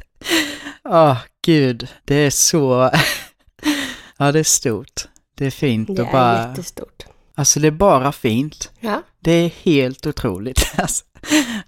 [0.84, 2.91] ah gud, det är så,
[4.17, 5.08] ja det är stort.
[5.38, 7.06] Det är fint Det och är bara, jättestort.
[7.36, 8.71] alltså det är bara fint.
[8.80, 9.02] Ja.
[9.19, 10.73] Det är helt otroligt.
[10.78, 11.04] Alltså.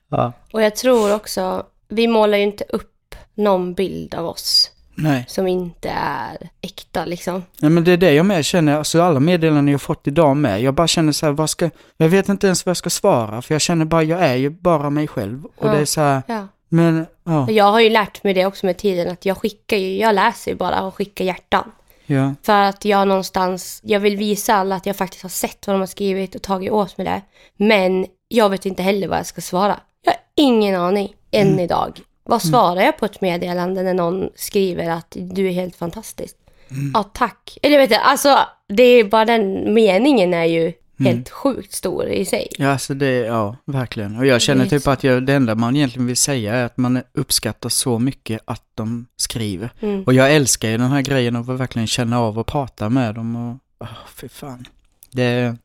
[0.10, 5.25] Ja, Och jag tror också, vi målar ju inte upp någon bild av oss nej.
[5.27, 7.43] som inte är äkta liksom.
[7.60, 10.62] Nej men det är det jag med känner, alltså alla meddelanden jag fått idag med,
[10.62, 13.41] jag bara känner så här, vad ska, jag vet inte ens vad jag ska svara,
[13.41, 15.45] för jag känner bara, jag är ju bara mig själv.
[15.45, 15.71] Och Ja.
[15.71, 16.47] det är så här, Ja.
[16.69, 19.97] men, ja, Jag har ju lärt mig det också med tiden, att jag skickar ju,
[19.97, 21.71] jag läser ju bara och skickar hjärtan.
[22.10, 25.74] Ja, För att jag någonstans, jag vill visa alla att jag faktiskt har sett vad
[25.74, 27.22] de har skrivit och tagit åt mig det.
[27.58, 29.80] Men jag vet inte heller vad jag ska svara.
[30.04, 31.60] Jag har ingen aning, än Mm.
[31.60, 32.00] idag.
[32.24, 36.36] Vad svarar jag på ett meddelande när någon skriver att du är helt fantastisk?
[36.72, 36.91] Mm.
[36.93, 37.58] Ja, tack.
[37.62, 41.13] Eller vet inte, alltså det är bara den meningen är ju Mm.
[41.13, 42.47] helt sjukt stor i sig.
[42.57, 44.17] ja, alltså det, ja, verkligen.
[44.17, 46.77] Och jag känner är typ att jag, det enda man egentligen vill säga är att
[46.77, 49.69] man uppskattar så mycket att de skriver.
[49.79, 50.03] Mm.
[50.03, 53.15] Och jag älskar ju den här grejen av att verkligen känna av och prata med
[53.15, 54.67] dem och, oh, fy fan.
[55.12, 55.55] Det,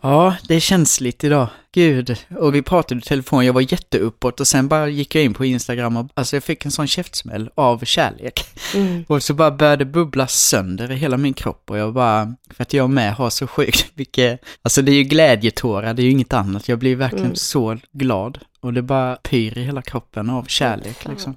[0.00, 1.48] ja, det är känsligt idag.
[1.72, 2.16] Gud.
[2.38, 5.44] Och vi pratade i telefon, jag var jätteuppåt och sen bara gick jag in på
[5.44, 8.40] Instagram och, alltså jag fick en sån käftsmäll av kärlek.
[8.74, 9.04] Mm.
[9.08, 12.72] Och så bara började bubbla sönder i hela min kropp och jag bara, för att
[12.72, 16.32] jag med har så sjukt mycket, alltså det är ju glädjetårar, det är ju inget
[16.32, 16.68] annat.
[16.68, 17.36] Jag blir verkligen Mm.
[17.36, 18.38] så glad.
[18.60, 21.36] Och det bara pyr i hela kroppen av kärlek liksom.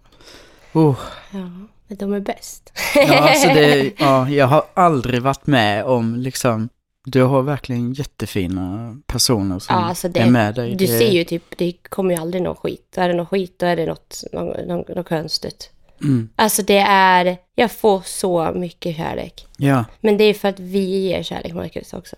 [0.73, 0.95] Oh.
[1.31, 2.71] Ja, de är bäst.
[2.95, 6.69] Ja, alltså det, ja, jag har aldrig varit med om liksom,
[7.05, 10.69] du har verkligen jättefina personer som Ja, alltså det- är med dig.
[10.75, 12.97] Du Det- ser ju typ, det kommer ju aldrig någon skit.
[12.97, 15.69] Är det någon skit, då är det något, något, något, något konstigt.
[16.01, 19.45] Mm, Alltså det är, jag får så mycket kärlek.
[19.57, 22.15] ja, Men det är för att vi ger kärlek, Marcus, också.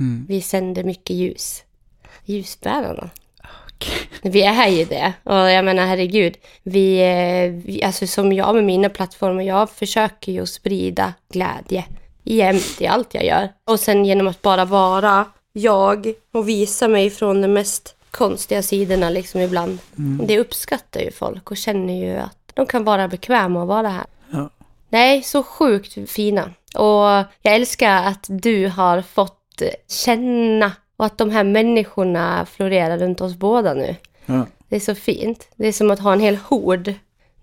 [0.00, 1.62] mm, Vi sänder mycket ljus.
[2.24, 3.10] Ljusbärarna.
[3.74, 4.30] okej.
[4.32, 5.12] Vi är ju det.
[5.22, 6.34] Och jag menar, herregud.
[6.62, 11.84] Vi, eh, vi, alltså som jag med mina plattformar, jag försöker ju sprida glädje
[12.24, 13.48] jämt i allt jag gör.
[13.64, 19.10] Och sen genom att bara vara jag och visa mig från de mest konstiga sidorna
[19.10, 19.78] liksom ibland.
[20.26, 24.06] Det uppskattar ju folk och känner ju att de kan vara bekväma att vara här.
[24.30, 24.50] Ja.
[24.88, 26.50] Nej, så sjukt fina.
[26.74, 33.20] Och jag älskar att du har fått känna och att de här människorna florerar runt
[33.20, 33.96] oss båda nu.
[34.26, 34.46] Ja.
[34.68, 35.48] Det är så fint.
[35.56, 36.92] Det är som att ha en hel hord.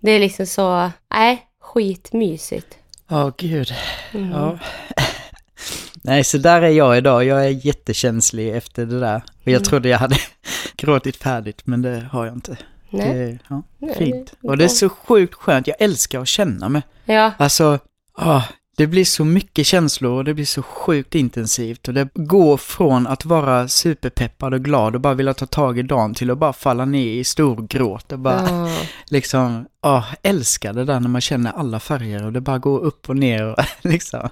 [0.00, 2.78] Det är liksom så, nej, skitmysigt.
[3.12, 3.72] Ja, gud.
[4.12, 4.30] Mm.
[4.30, 4.58] Ja.
[6.02, 7.24] Nej, så där är jag idag.
[7.24, 9.16] Jag är jättekänslig efter det där.
[9.16, 9.52] Och Mm.
[9.54, 10.16] jag trodde jag hade
[10.76, 12.56] gråtit färdigt, men det har jag inte.
[12.90, 13.14] Nej.
[13.14, 14.32] Det ja, Nej, fint.
[14.42, 15.66] Och det är så sjukt skönt.
[15.66, 16.82] Jag älskar att känna mig.
[17.04, 17.78] Ja, Alltså,
[18.18, 18.42] ah,
[18.76, 21.88] det blir så mycket känslor och det blir så sjukt intensivt.
[21.88, 25.82] Och det går från att vara superpeppad och glad och bara vilja ta tag i
[25.82, 28.68] dagen till att bara falla ner i stor gråt och bara ja.
[29.04, 33.08] liksom, ah, älskar det där när man känner alla färger och det bara går upp
[33.08, 34.28] och ner och liksom.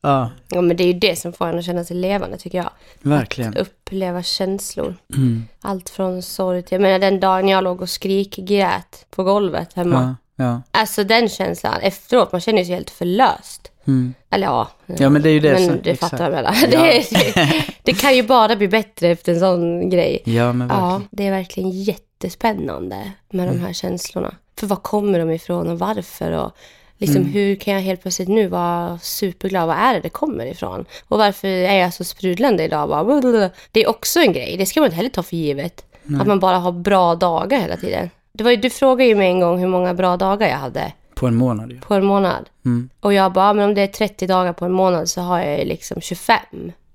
[0.00, 2.58] Ja, ja, men det är ju det som får en att känna sig levande tycker
[2.58, 2.70] jag.
[3.02, 3.56] verkligen.
[3.56, 4.94] Uppleva känslor.
[5.16, 5.44] Mm.
[5.60, 10.16] Allt från sorg till, jag menar den dagen jag låg och skrikgrät på golvet hemma.
[10.20, 10.62] Ja, ja.
[10.70, 13.72] Alltså den känslan efteråt, man känner sig helt förlöst.
[13.86, 14.14] Mm.
[14.30, 14.68] Eller ja.
[14.86, 16.10] Ja, men det är ju det men som- du exakt.
[16.10, 16.86] fattar vad jag menar.
[16.86, 17.02] Ja.
[17.34, 20.22] Det, det, kan ju bara bli bättre efter en sån grej.
[20.24, 20.90] Ja, men verkligen.
[20.90, 24.34] Ja, det är verkligen jättespännande med de här känslorna.
[24.58, 26.32] För var kommer de ifrån och varför?
[26.32, 26.56] Och
[27.00, 29.66] Liksom hur kan jag helt plötsligt nu vara superglad?
[29.66, 30.84] Vad är det det kommer ifrån?
[31.08, 32.88] Och varför är jag så sprudlande idag?
[32.88, 33.50] Bara.
[33.72, 34.56] Det är också en grej.
[34.56, 35.84] Det ska man inte heller ta för givet.
[36.20, 38.10] Att man bara har bra dagar hela tiden.
[38.38, 40.92] Det var ju, du frågade ju mig en gång hur många bra dagar jag hade
[41.14, 41.80] På en månad ju.
[41.80, 42.48] på en månad.
[42.64, 42.88] Mm.
[43.00, 45.58] Och jag bara, men om det är 30 dagar på en månad så har jag
[45.58, 46.36] ju liksom 25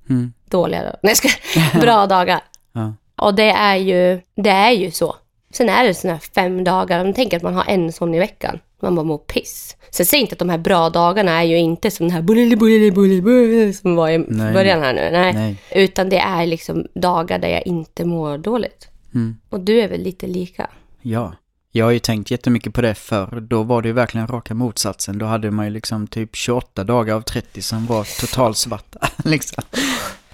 [0.09, 0.33] Mm.
[0.49, 0.99] dåliga dagar.
[1.03, 1.29] Nej, ska,
[1.79, 2.39] bra dagar.
[2.75, 2.93] Ja.
[3.15, 5.15] Och det är ju, det är ju så.
[5.53, 7.03] Sen är det sådana här fem dagar.
[7.03, 8.59] Man tänker att man har en sån i veckan.
[8.81, 9.77] Man bara mår piss.
[9.89, 12.55] Sen säger inte att de här bra dagarna är ju inte som den här bulli
[12.55, 14.53] bulli bulli som var i Nej.
[14.53, 15.09] början här nu.
[15.11, 15.33] Nej.
[15.33, 15.57] Nej.
[15.71, 18.87] Utan det är liksom dagar där jag inte mår dåligt.
[19.13, 19.37] Mm.
[19.49, 20.69] Och du är väl lite lika?
[21.03, 21.33] Ja.
[21.71, 23.41] Jag har ju tänkt jättemycket på det förr.
[23.41, 25.17] Då var det ju verkligen raka motsatsen.
[25.17, 29.07] Då hade man ju liksom typ 28 dagar av 30 som var totalsvarta.
[29.23, 29.63] liksom.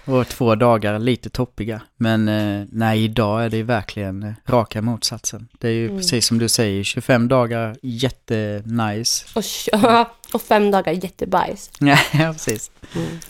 [0.09, 1.81] Och två dagar lite toppiga.
[1.97, 5.47] Men eh, nej, idag är det ju verkligen eh, raka motsatsen.
[5.59, 9.25] Det är ju precis som du säger, 25 dagar jättenice.
[9.35, 9.43] Och,
[10.33, 11.71] och fem dagar jättebajs.
[11.79, 11.97] Ja,
[12.33, 12.71] precis.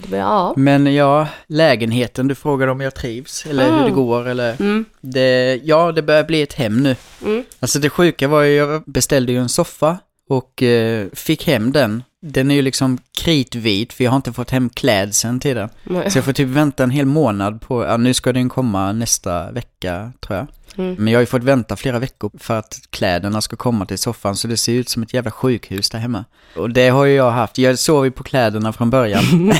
[0.08, 0.54] Blir, ja.
[0.58, 3.94] Men ja, lägenheten, du frågade om jag trivs eller hur det Mm.
[3.96, 4.56] går eller...
[4.62, 4.86] Mm.
[5.02, 6.96] Det, ja, det börjar bli ett hem nu.
[7.26, 7.44] Mm.
[7.60, 9.98] Alltså det sjuka var ju, jag beställde ju en soffa
[10.30, 12.04] och eh, fick hem den.
[12.22, 15.70] Den är ju liksom kritvit för jag har inte fått hem klädseln till den.
[15.84, 16.12] Nej.
[16.12, 19.52] Så jag får typ vänta en hel månad på, ja nu ska den komma nästa
[19.52, 20.48] vecka tror jag.
[20.78, 20.96] Mm.
[21.00, 24.36] Men jag har ju fått vänta flera veckor för att kläderna ska komma till soffan
[24.36, 26.26] så det ser ut som ett jävla sjukhus där hemma.
[26.56, 29.24] Och det har ju jag haft, jag sov ju på kläderna från början.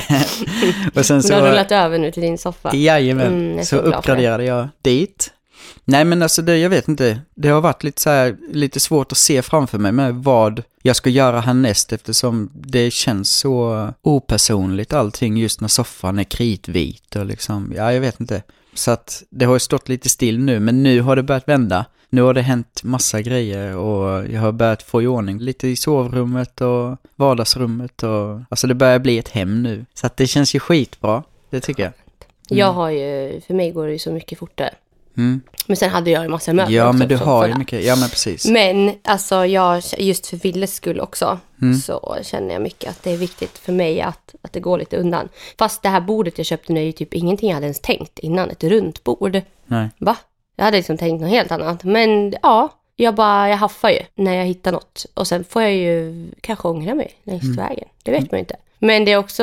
[0.94, 1.34] och sen Du så...
[1.34, 2.76] har rullat över nu till din soffa.
[2.76, 5.32] Jajamän, Mm, jag så så uppgraderade jag dit.
[5.84, 9.12] Nej men alltså det, jag vet inte, det har varit lite så här, lite svårt
[9.12, 14.92] att se framför mig med vad jag ska göra härnäst eftersom det känns så opersonligt
[14.92, 18.42] allting just när soffan är kritvit och liksom, ja jag vet inte.
[18.74, 21.84] Så att det har ju stått lite still nu men nu har det börjat vända.
[22.12, 25.76] Nu har det hänt massa grejer och jag har börjat få i ordning lite i
[25.76, 29.84] sovrummet och vardagsrummet och alltså det börjar bli ett hem nu.
[29.94, 31.92] Så att det känns ju skitbra, det tycker jag.
[32.48, 34.74] Jag har ju, för mig går det ju så mycket fortare.
[35.20, 35.40] Mm.
[35.66, 37.96] Men sen hade jag ju massa möten Ja, också men du har ju mycket, ja
[37.96, 38.46] men precis.
[38.48, 41.78] Men alltså jag, just för Villes skull också, Mm.
[41.78, 44.96] så känner jag mycket att det är viktigt för mig att, att det går lite
[44.96, 45.28] undan.
[45.58, 48.18] Fast det här bordet jag köpte nu är ju typ ingenting jag hade ens tänkt
[48.18, 49.40] innan, ett runt bord.
[49.66, 49.88] Nej.
[49.98, 50.16] Va?
[50.56, 51.84] Jag hade liksom tänkt något helt annat.
[51.84, 55.06] Men ja, jag bara, jag haffar ju när jag hittar något.
[55.14, 57.56] Och sen får jag ju kanske ångra mig längs Mm.
[57.56, 57.88] vägen.
[58.02, 58.56] Det vet man ju inte.
[58.78, 59.42] Men det är också,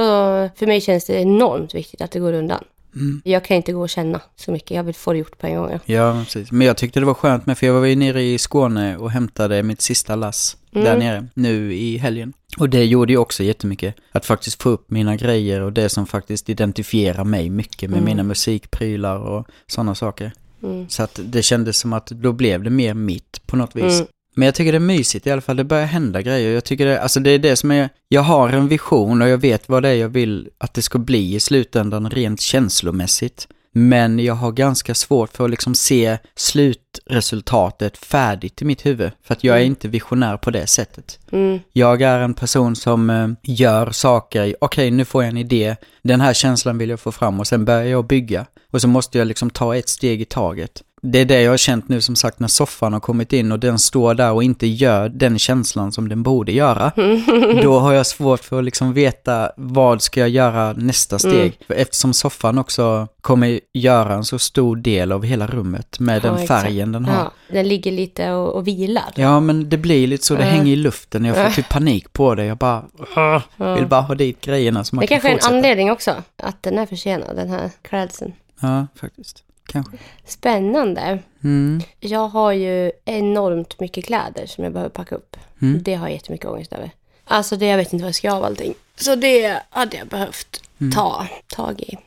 [0.55, 2.63] för mig känns det enormt viktigt att det går undan.
[2.99, 3.21] Mm.
[3.25, 4.71] Jag kan inte gå och känna så mycket.
[4.71, 5.71] Jag vill få det gjort på en gång.
[5.71, 5.79] Ja.
[5.85, 6.51] Ja, precis.
[6.51, 9.11] Men jag tyckte det var skönt med, för jag var ju nere i Skåne och
[9.11, 10.99] hämtade mitt sista lass där Mm.
[10.99, 12.33] nere, nu i helgen.
[12.57, 13.95] Och det gjorde ju också jättemycket.
[14.11, 18.05] Att faktiskt få upp mina grejer och det som faktiskt identifierar mig mycket med Mm.
[18.05, 20.31] mina musikprylar och sådana saker.
[20.63, 20.89] Mm.
[20.89, 23.93] Så att det kändes som att då blev det mer mitt på något vis.
[23.99, 24.07] Mm.
[24.37, 26.53] Men jag tycker det är mysigt i alla fall, det börjar hända grejer.
[26.53, 29.37] Jag tycker det, alltså det är det som är, jag har en vision och jag
[29.37, 33.47] vet vad det är jag vill att det ska bli i slutändan rent känslomässigt.
[33.71, 39.11] Men jag har ganska svårt för att liksom se slutresultatet färdigt i mitt huvud.
[39.23, 39.71] För att jag är Mm.
[39.71, 41.19] inte visionär på det sättet.
[41.31, 41.59] Mm.
[41.73, 46.21] Jag är en person som eh, gör saker, okej nu får jag en idé, den
[46.21, 48.45] här känslan vill jag få fram och sen börjar jag bygga.
[48.71, 50.81] Och så måste jag liksom ta ett steg i taget.
[51.11, 53.59] Det är det jag har känt nu som sagt när soffan har kommit in och
[53.59, 56.91] den står där och inte gör den känslan som den borde göra.
[57.63, 61.59] Då har jag svårt för att liksom veta vad ska jag göra nästa steg.
[61.67, 61.81] Mm.
[61.81, 66.41] Eftersom soffan också kommer göra en så stor del av hela rummet med Ja, den
[66.41, 66.63] exakt.
[66.63, 67.13] färgen den har.
[67.23, 69.03] Ja, den ligger lite och, och vilar.
[69.15, 70.49] Ja, men det blir lite så, det Ja.
[70.49, 71.25] hänger i luften.
[71.25, 72.45] Jag får typ panik på det.
[72.45, 72.83] Jag bara,
[73.15, 73.73] "Åh, Ja.
[73.75, 76.63] vill bara ha dit grejerna så man Det kan kanske är en anledning också, att
[76.63, 78.33] den är försenad, den här klädseln.
[78.61, 79.43] Ja, faktiskt.
[79.67, 79.97] Kanske.
[80.25, 81.19] Spännande.
[81.43, 81.81] Mm.
[81.99, 85.37] Jag har ju enormt mycket kläder som jag behöver packa upp.
[85.61, 85.83] Mm.
[85.83, 86.91] Det har jag jättemycket ångest över.
[87.25, 88.73] Alltså det, jag vet inte vad jag ska göra av allting.
[88.95, 90.91] Så det hade jag behövt Mm.
[90.93, 91.97] ta tag i.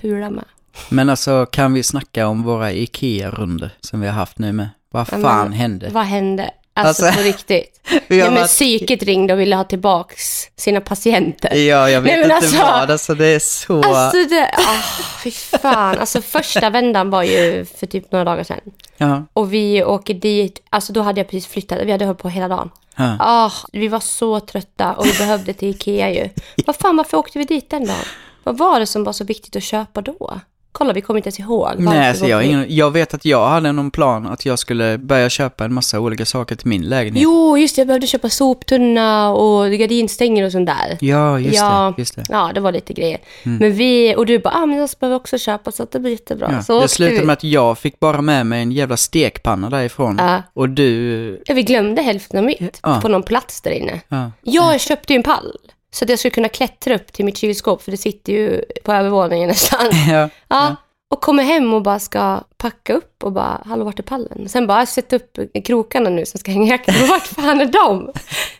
[0.00, 0.44] Pula med.
[0.88, 4.68] Men alltså, kan vi snacka om våra IKEA-runder som vi har haft nu med?
[4.90, 5.88] Vad fan men- hände?
[5.92, 6.50] Vad hände?
[6.74, 7.68] Alltså, Alltså, på riktigt.
[8.08, 10.22] Ja, men varit- psyket ringde och ville ha tillbaks
[10.56, 11.54] sina patienter.
[11.54, 12.90] Ja, jag vet Nej, inte alltså- vad.
[12.90, 13.82] Alltså det är så...
[13.82, 14.82] Alltså det, ah,
[15.22, 15.98] fy fan.
[15.98, 18.60] Alltså första vändan var ju för typ några dagar sedan.
[18.96, 22.28] Ja, Och vi åker dit, alltså då hade jag precis flyttat, vi hade hållit på
[22.28, 22.70] hela dagen.
[22.96, 23.16] ja.
[23.20, 26.28] Ah, vi var så trötta och vi behövde till Ikea ju.
[26.66, 28.04] Vad fan, varför åkte vi dit den dagen?
[28.44, 30.40] Vad var det som var så viktigt att köpa då?
[30.72, 31.70] Kolla, vi kommer inte ens ihåg.
[31.78, 35.30] Nej, alltså jag, ingen, jag vet att jag hade någon plan att jag skulle börja
[35.30, 37.22] köpa en massa olika saker till min lägenhet.
[37.22, 37.80] Jo, just det.
[37.80, 40.98] Jag behövde köpa soptunna och gardinstänger och sånt där.
[41.00, 42.00] Ja, just ja, det.
[42.02, 42.24] Just det.
[42.28, 43.18] Ja, det var lite grejer.
[43.42, 46.12] Men vi, och du bara, ah, men jag behöver också köpa så att det blir
[46.12, 46.48] jättebra.
[46.52, 46.62] Ja.
[46.62, 50.16] Så det slutade med att jag fick bara med mig en jävla stekpanna därifrån.
[50.18, 50.42] Ja.
[50.54, 51.42] Och du...
[51.46, 52.98] Ja, vi glömde hälften av mitt Ja.
[53.02, 54.00] på någon plats där inne.
[54.08, 54.30] Ja.
[54.42, 55.52] Jag köpte ju en pall.
[55.94, 58.92] Så att jag skulle kunna klättra upp till mitt kylskåp, för det sitter ju på
[58.92, 59.86] övervåningen nästan.
[60.10, 60.28] Ja.
[60.48, 60.76] Ja.
[61.10, 64.48] Och kommer hem och bara ska packa upp och bara, hallå vart är pallen?
[64.48, 66.94] Sen bara, sätta upp krokarna nu som ska hänga jackan.
[67.08, 68.12] Vart fan är de?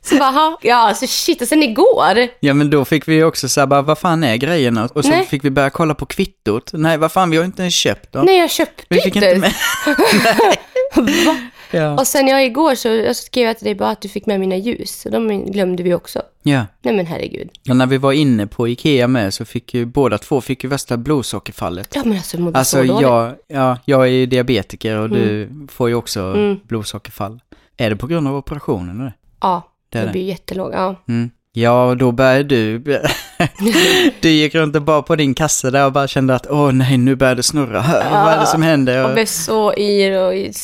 [0.02, 1.42] Så bara, "Ha." ja alltså shit.
[1.42, 4.88] Och sen igår, ja, men då fick vi också säga bara, vad fan är grejerna?
[4.94, 5.26] Och så Nej.
[5.26, 6.70] fick vi börja kolla på kvittot.
[6.72, 8.26] Nej, vad fan, vi har inte ens köpt dem.
[8.26, 9.52] nej jag köpte vi fick inte med.
[11.26, 11.36] Va?
[11.72, 11.92] Ja.
[12.00, 14.40] Och sen jag igår så jag skrev jag till dig bara att du fick med
[14.40, 15.04] mina ljus.
[15.06, 16.22] Och de glömde vi också.
[16.42, 16.66] ja.
[16.82, 17.48] Nej men herregud.
[17.68, 20.70] Och när vi var inne på Ikea med så fick ju båda två fick ju
[20.70, 21.88] värsta blodsockerfallet.
[21.94, 23.02] Ja men alltså jag mådde Alltså så dåligt.
[23.02, 26.34] jag, ja, jag är ju diabetiker och du får ju också
[26.68, 27.40] blodsockerfall.
[27.76, 29.00] Är det på grund av operationen?
[29.00, 29.12] Eller?
[29.40, 30.12] Ja, Det jag det.
[30.12, 30.70] blir jättelåg.
[30.74, 31.02] Ja.
[31.08, 31.30] Mm.
[31.54, 32.78] Ja, då började du...
[34.20, 36.98] du gick runt och bara på din kasse där och bara kände att åh nej,
[36.98, 37.84] nu börjar det snurra.
[38.10, 39.04] Vad är det som händer?
[39.08, 40.54] Och blev så yr och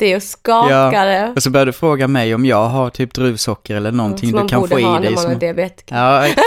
[0.00, 1.32] svettig och skakade.
[1.36, 4.46] Och så började du fråga mig om jag har typ druvsocker eller någonting som man
[4.46, 5.10] du kan borde få i ha när dig.
[5.10, 5.32] man Som...
[5.32, 5.96] har diabetiker.
[5.96, 6.46] Ja, exakt.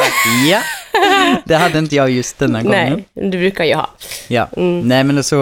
[0.50, 0.60] Ja,
[1.46, 2.94] det hade inte jag just denna gången.
[2.94, 3.32] Nej, Mm.
[3.32, 3.90] du brukar ju ha.
[4.28, 4.48] Ja,
[4.84, 5.36] nej men så,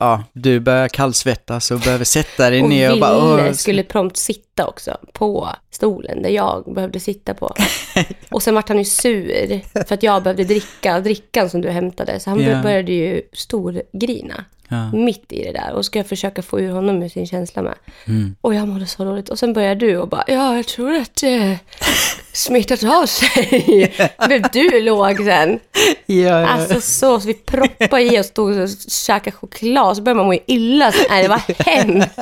[0.00, 4.16] ja, du börjar kallsvettas och behöver sätta dig Och ner och bara, åh, skulle prompt
[4.16, 7.54] sitta också på stolen där jag behövde sitta på.
[8.30, 12.20] Och sen vart han ju sur för att jag behövde dricka drickan som du hämtade.
[12.20, 12.62] Så han Ja.
[12.62, 14.44] började ju storgrina.
[14.68, 14.92] Ja.
[14.92, 15.72] Mitt i det där.
[15.72, 17.74] Och ska jag försöka få ur honom ur sin känsla med.
[18.06, 18.36] Mm.
[18.40, 19.28] Och jag mådde så dåligt.
[19.28, 21.58] Och sen började du och bara, ja jag tror att det
[22.32, 23.92] smittat av sig.
[24.26, 25.58] Blev du låg sen?
[26.06, 26.46] ja, ja.
[26.46, 29.96] Alltså så, så vi proppade i och stod och käkade choklad.
[29.96, 30.92] Så började man må illa.
[30.92, 32.10] Så, nej, det var hemskt.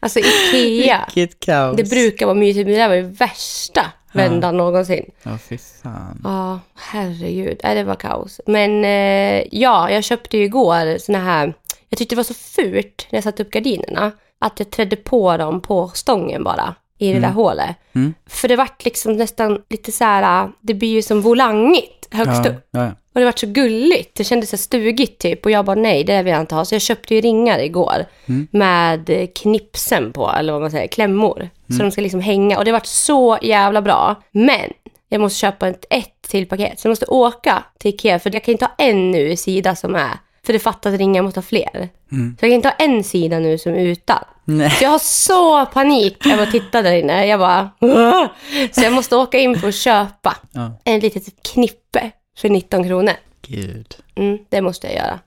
[0.00, 1.04] Alltså Ikea.
[1.14, 1.76] Vilket kaos.
[1.76, 5.10] Det brukar vara mysigt, men det där var ju värsta vändan någonsin.
[5.22, 6.20] Ja, fy fan.
[6.24, 7.60] Ja, herregud.
[7.62, 8.40] Nej, det var kaos.
[8.46, 11.54] Men eh, ja, jag köpte ju igår såna här...
[11.88, 14.12] Jag tyckte det var så fult när jag satte upp gardinerna.
[14.38, 16.74] Att jag trädde på dem på stången bara.
[16.98, 17.76] I det där hålet.
[17.94, 18.14] Mm.
[18.26, 20.50] För det vart liksom nästan lite så här...
[20.60, 22.68] Det blir ju som volangigt högst Ja, upp.
[22.70, 22.90] ja, ja.
[23.14, 24.16] Och det var så gulligt.
[24.16, 25.44] Det kändes så stugigt typ.
[25.44, 26.64] Och jag bara nej, det vill jag inte ha.
[26.64, 28.04] Så jag köpte ju ringar igår.
[28.50, 31.48] Med eh, knipsen på, eller vad man säger, klämmor.
[31.76, 32.58] Så de ska liksom hänga.
[32.58, 34.22] Och det vart så jävla bra.
[34.30, 34.70] Men
[35.08, 36.80] jag måste köpa ett, ett till paket.
[36.80, 38.18] Så jag måste åka till Ikea.
[38.18, 40.18] För jag kan inte ha en nu sida som är.
[40.46, 41.88] För det fattas ringar, jag måste ha fler.
[42.10, 44.24] Så jag kan inte ha en sida nu som är utan.
[44.56, 44.70] Nej.
[44.70, 47.26] Så jag har så panik över att titta där inne.
[47.26, 47.70] Jag bara...
[47.80, 48.26] "Åh!"
[48.72, 50.72] Så jag måste åka in för att köpa Ja.
[50.84, 53.12] en litet knippe för 19 kronor.
[53.42, 53.96] Gud.
[54.14, 55.18] Mm, det måste jag göra.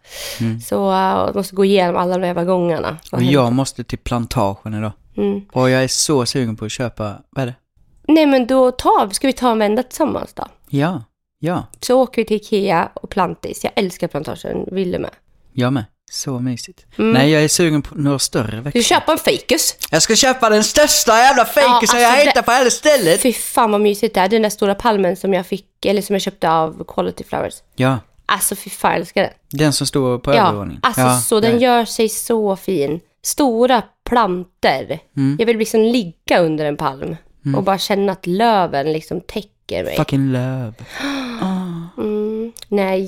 [0.65, 2.97] Så uh, jag måste gå igenom alla de jävla gångarna.
[3.11, 4.91] Och jag måste till plantagen idag.
[5.17, 5.41] Mm.
[5.51, 7.55] Och jag är så sugen på att köpa, vad är det?
[8.07, 10.47] Nej men då tar, ska vi ta en vända tillsammans då?
[10.69, 11.03] Ja,
[11.39, 13.63] ja, Så åker vi till Ikea och Plantis.
[13.63, 15.11] Jag älskar plantagen, Ville med.
[15.53, 15.85] jag med.
[16.13, 16.85] Så mysigt.
[16.95, 18.79] Nej, jag är sugen på några större Ska växter.
[18.79, 19.75] du köpa en fikus?
[19.91, 23.21] Jag ska köpa den största jävla fejkusen Ja, alltså jag hittar på hela stället.
[23.21, 24.29] Fy fan vad mysigt det är.
[24.29, 27.53] Den där stora palmen som jag fick, eller som jag köpte av Quality Flowers.
[27.75, 29.31] Ja, Alltså fy fan jag älskar den.
[29.59, 30.79] den som står på Ja, övervåningen.
[30.83, 32.99] alltså ja, så den gör sig så fin.
[33.23, 34.99] Stora planter.
[35.17, 35.35] Mm.
[35.39, 37.15] Jag vill liksom ligga under en palm
[37.55, 39.95] och bara känna att löven liksom täcker mig.
[39.97, 40.73] Fucking löv.
[41.97, 42.51] Mm.
[42.67, 43.01] Nej,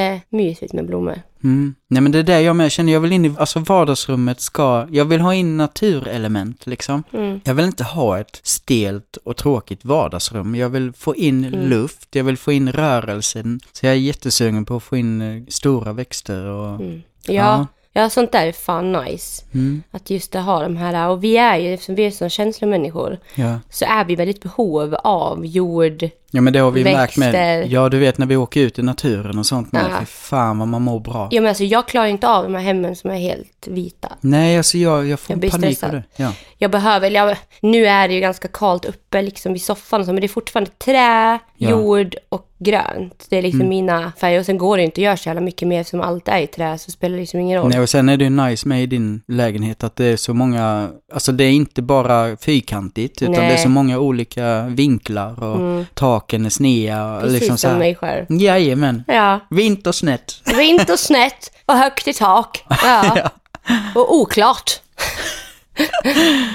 [0.00, 1.22] jättemysigt med blommor.
[1.44, 1.74] Mm.
[1.88, 4.86] Nej men det är det jag med känner, jag vill in i, alltså vardagsrummet ska,
[4.90, 7.02] jag vill ha in naturelement liksom.
[7.12, 7.40] Mm.
[7.44, 10.54] Jag vill inte ha ett stelt och tråkigt vardagsrum.
[10.54, 11.68] Jag vill få in Mm.
[11.68, 13.60] luft, jag vill få in rörelsen.
[13.72, 16.74] Så jag är jättesugen på att få in eh, stora växter och...
[16.74, 17.02] Mm.
[17.26, 19.44] Ja, ja, sånt där är fan nice.
[19.54, 19.82] Mm.
[19.90, 23.18] Att just att ha de här, och vi är ju, eftersom vi är såna känslomänniskor,
[23.34, 23.58] Ja.
[23.70, 26.08] så är vi väldigt behov av jord.
[26.30, 27.32] Ja, men det har vi märkt med.
[27.32, 27.74] Växter.
[27.74, 29.84] Ja, du vet när vi åker ut i naturen och sånt med.
[30.00, 31.28] Fy fan vad man mår bra.
[31.30, 34.12] Ja, men alltså, jag klarar inte av de här hemmen som är helt vita.
[34.20, 36.02] Nej, alltså jag, jag får Jag panik av det.
[36.16, 36.32] Ja.
[36.58, 40.12] Jag behöver, jag, nu är det ju ganska kallt uppe liksom vid soffan och så,
[40.12, 41.68] men det är fortfarande trä, Ja.
[41.68, 41.80] Mm.
[41.80, 43.26] jord och grönt.
[43.30, 44.40] Det är liksom mina färger.
[44.40, 46.46] Och sen går det inte att göra så jävla mycket mer eftersom allt är i
[46.46, 47.68] trä så spelar det liksom ingen roll.
[47.68, 50.34] Nej, och sen är det ju nice med i din lägenhet att det är så
[50.34, 53.48] många, alltså det är inte bara fyrkantigt utan Nej.
[53.48, 55.84] det är så många olika vinklar och
[56.20, 57.14] taken är sneda.
[57.16, 57.78] och Precis liksom så som här.
[57.78, 58.26] mig själv.
[58.28, 59.04] Jajamän.
[59.06, 60.42] Ja, Vintersnett.
[60.56, 62.64] vint och snett och högt i tak.
[62.82, 63.30] Ja.
[63.94, 64.80] Och oklart.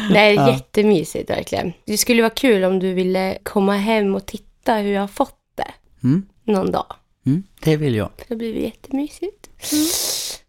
[0.09, 1.73] Nej, jättemysigt verkligen.
[1.85, 5.37] Det skulle vara kul om du ville komma hem och titta hur jag har fått
[5.55, 5.71] det
[6.03, 6.25] Mm.
[6.43, 6.85] någon dag.
[7.25, 8.09] Mm, det vill jag.
[8.27, 9.49] Det blir jättemysigt.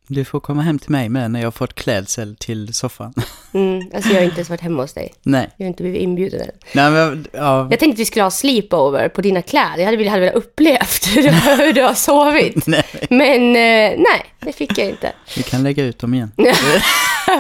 [0.07, 3.15] Du får komma hem till mig med när jag har fått klädsel till soffan.
[3.55, 5.15] Mm, alltså jag har inte ens varit hemma hos dig.
[5.23, 5.51] Nej.
[5.57, 6.51] Jag har inte blivit inbjuden än.
[6.73, 7.69] Nej men, ja.
[7.71, 9.79] Jag tänkte att vi skulle ha sleepover på dina kläder.
[9.79, 11.31] Jag hade velat, hade velat upplevt hur du,
[11.65, 12.67] hur du har sovit.
[12.67, 15.13] Nej, Men eh, nej, det fick jag inte.
[15.37, 16.33] vi kan lägga ut dem igen.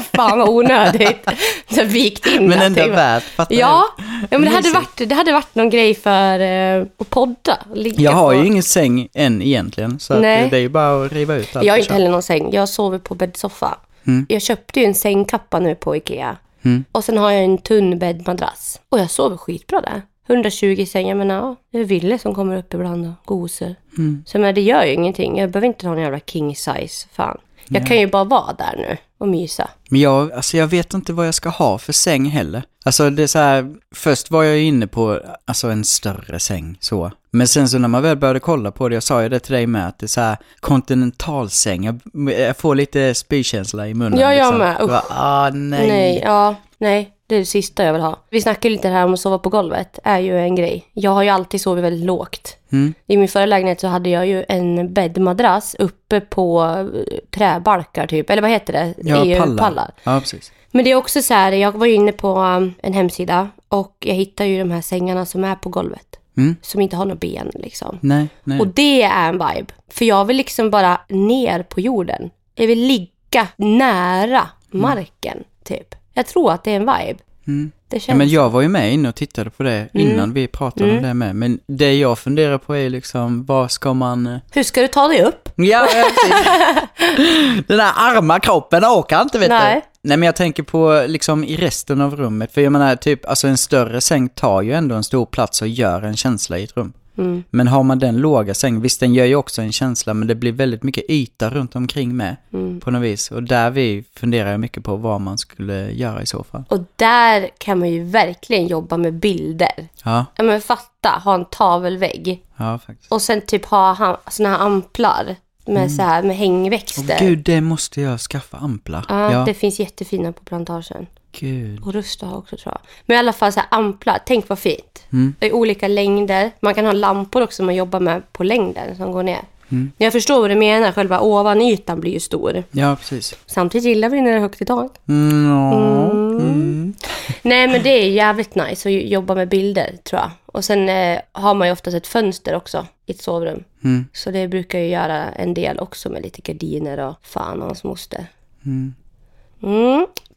[0.01, 1.29] Fan vad onödigt.
[1.71, 3.85] Så vikt in Men ändå värt, fattar Ja,
[4.31, 7.59] ja men det hade, varit, det hade varit någon grej för eh, att podda.
[7.75, 8.03] Ligga du?
[8.03, 8.41] Jag har på.
[8.41, 10.49] ju ingen säng än egentligen, så att Nej.
[10.51, 11.67] det är ju bara att riva ut allt.
[11.67, 12.53] Jag har inte heller någon säng.
[12.53, 13.79] Jag sover på bäddsoffa.
[14.07, 14.27] Mm.
[14.29, 16.37] Jag köpte ju en sängkappa nu på Ikea.
[16.63, 16.85] Mm.
[16.93, 18.81] Och sen har jag en tunn bäddmadrass.
[18.89, 20.03] Och jag sover skitbra där.
[20.29, 23.75] 120 i sängen, men ja, det är Ville som kommer upp ibland och gosar.
[23.99, 24.25] Mm.
[24.27, 25.39] Så men det gör ju ingenting.
[25.39, 27.09] Jag behöver inte ha någon jävla king size.
[27.13, 27.39] Fan.
[27.69, 29.71] Jag kan ju bara vara där nu och mysa.
[29.91, 32.63] Men jag, alltså jag vet inte vad jag ska ha för säng heller.
[32.85, 37.11] Alltså det är så här, först var jag inne på alltså en större säng så.
[37.31, 39.55] Men sen så när man väl började kolla på det, jag sa ju det till
[39.55, 42.01] dig med, att det är så här kontinentalsäng, jag,
[42.31, 44.21] jag får lite spykänsla i munnen.
[44.21, 44.59] Ja, jag liksom.
[44.59, 44.81] med.
[44.83, 44.89] Usch.
[44.89, 45.89] Bara, ah, nej.
[45.89, 47.14] Nej, ja, nej.
[47.35, 48.17] Det är det sista jag vill ha.
[48.31, 49.99] Vi snackade lite här om att sova på golvet.
[50.05, 50.85] är ju en grej.
[50.93, 52.57] Jag har ju alltid sovit väldigt lågt.
[52.73, 52.95] Mm.
[53.07, 58.31] I min förra lägenhet så hade jag ju en bäddmadrass uppe på eh, träbalkar typ.
[58.31, 58.95] Eller vad heter det?
[58.99, 59.57] Ja, EU-pallar.
[59.57, 59.91] pallar.
[60.05, 60.53] Ja, precis.
[60.71, 63.97] Men det är också så här, jag var ju inne på um, en hemsida och
[64.01, 66.17] jag hittar ju de här sängarna som är på golvet.
[66.37, 66.57] Mm.
[66.63, 67.99] Som inte har några ben liksom.
[68.01, 68.61] Nej, nej.
[68.61, 69.73] Och det är en vibe.
[69.89, 72.31] För jag vill liksom bara ner på jorden.
[72.55, 75.95] Jag vill ligga nära marken, typ.
[76.15, 77.21] Jag tror att det är en vibe.
[77.47, 77.73] Mm.
[77.89, 78.09] Det känns...
[78.09, 80.97] Ja, men jag var ju med inne och tittade på det innan vi pratade Mm.
[80.97, 81.37] om det med.
[81.37, 84.27] Men det jag funderar på är liksom, vad ska man...
[84.27, 85.49] eh, Hur ska du ta dig upp?
[85.55, 85.89] Ja.
[87.67, 89.75] Den där arma kroppen orkar inte vet Nej.
[89.75, 89.81] du.
[90.09, 92.53] Nej, men jag tänker på liksom i resten av rummet.
[92.53, 95.69] För jag menar, typ, alltså en större säng tar ju ändå en stor plats och
[95.69, 96.93] gör en känsla i ett rum.
[97.19, 97.45] Mm.
[97.51, 100.35] Men har man den låga sängen, visst den gör ju också en känsla, men det
[100.35, 102.37] blir väldigt mycket yta runt omkring med.
[102.53, 102.81] Mm.
[102.81, 103.31] På något vis.
[103.31, 106.65] Och där vi funderar jag mycket på vad man skulle göra i så fall.
[106.69, 109.89] Och där kan man ju verkligen jobba med bilder.
[110.05, 112.45] Ja, Ja men fatta, ha en tavelvägg.
[112.57, 113.13] ja faktiskt.
[113.13, 115.37] Och sen typ ha såna här amplar.
[115.67, 117.19] Med, så här, med hängväxter.
[117.21, 119.05] gud, det måste jag skaffa amplar.
[119.09, 119.45] Ja, ja.
[119.45, 121.07] det finns jättefina på plantagen.
[121.41, 121.81] Gud.
[121.83, 122.81] Och Rusta har också tror jag.
[123.07, 125.07] Men i alla fall så här amplar, tänk vad fint.
[125.13, 125.35] Mm.
[125.39, 126.51] Det är olika längder.
[126.61, 129.41] Man kan ha lampor också man jobbar med på längden som går ner.
[129.69, 129.93] Mm.
[129.99, 132.65] Jag förstår vad du menar, själva ovanytan blir ju stor.
[132.71, 133.35] Ja, precis.
[133.47, 134.93] Samtidigt gillar vi när det är högt i tak.
[135.09, 135.75] Mm, ja.
[135.75, 136.37] Mm.
[136.39, 136.95] Mm.
[137.43, 140.31] Nej men det är jävligt nice att jobba med bilder tror jag.
[140.47, 143.65] Och sen eh, har man ju oftast ett fönster också i ett sovrum.
[143.85, 144.07] Mm.
[144.13, 147.85] Så det brukar ju göra en del också med lite gardiner och fan och hans
[147.85, 148.27] moster.
[148.67, 148.95] Mm.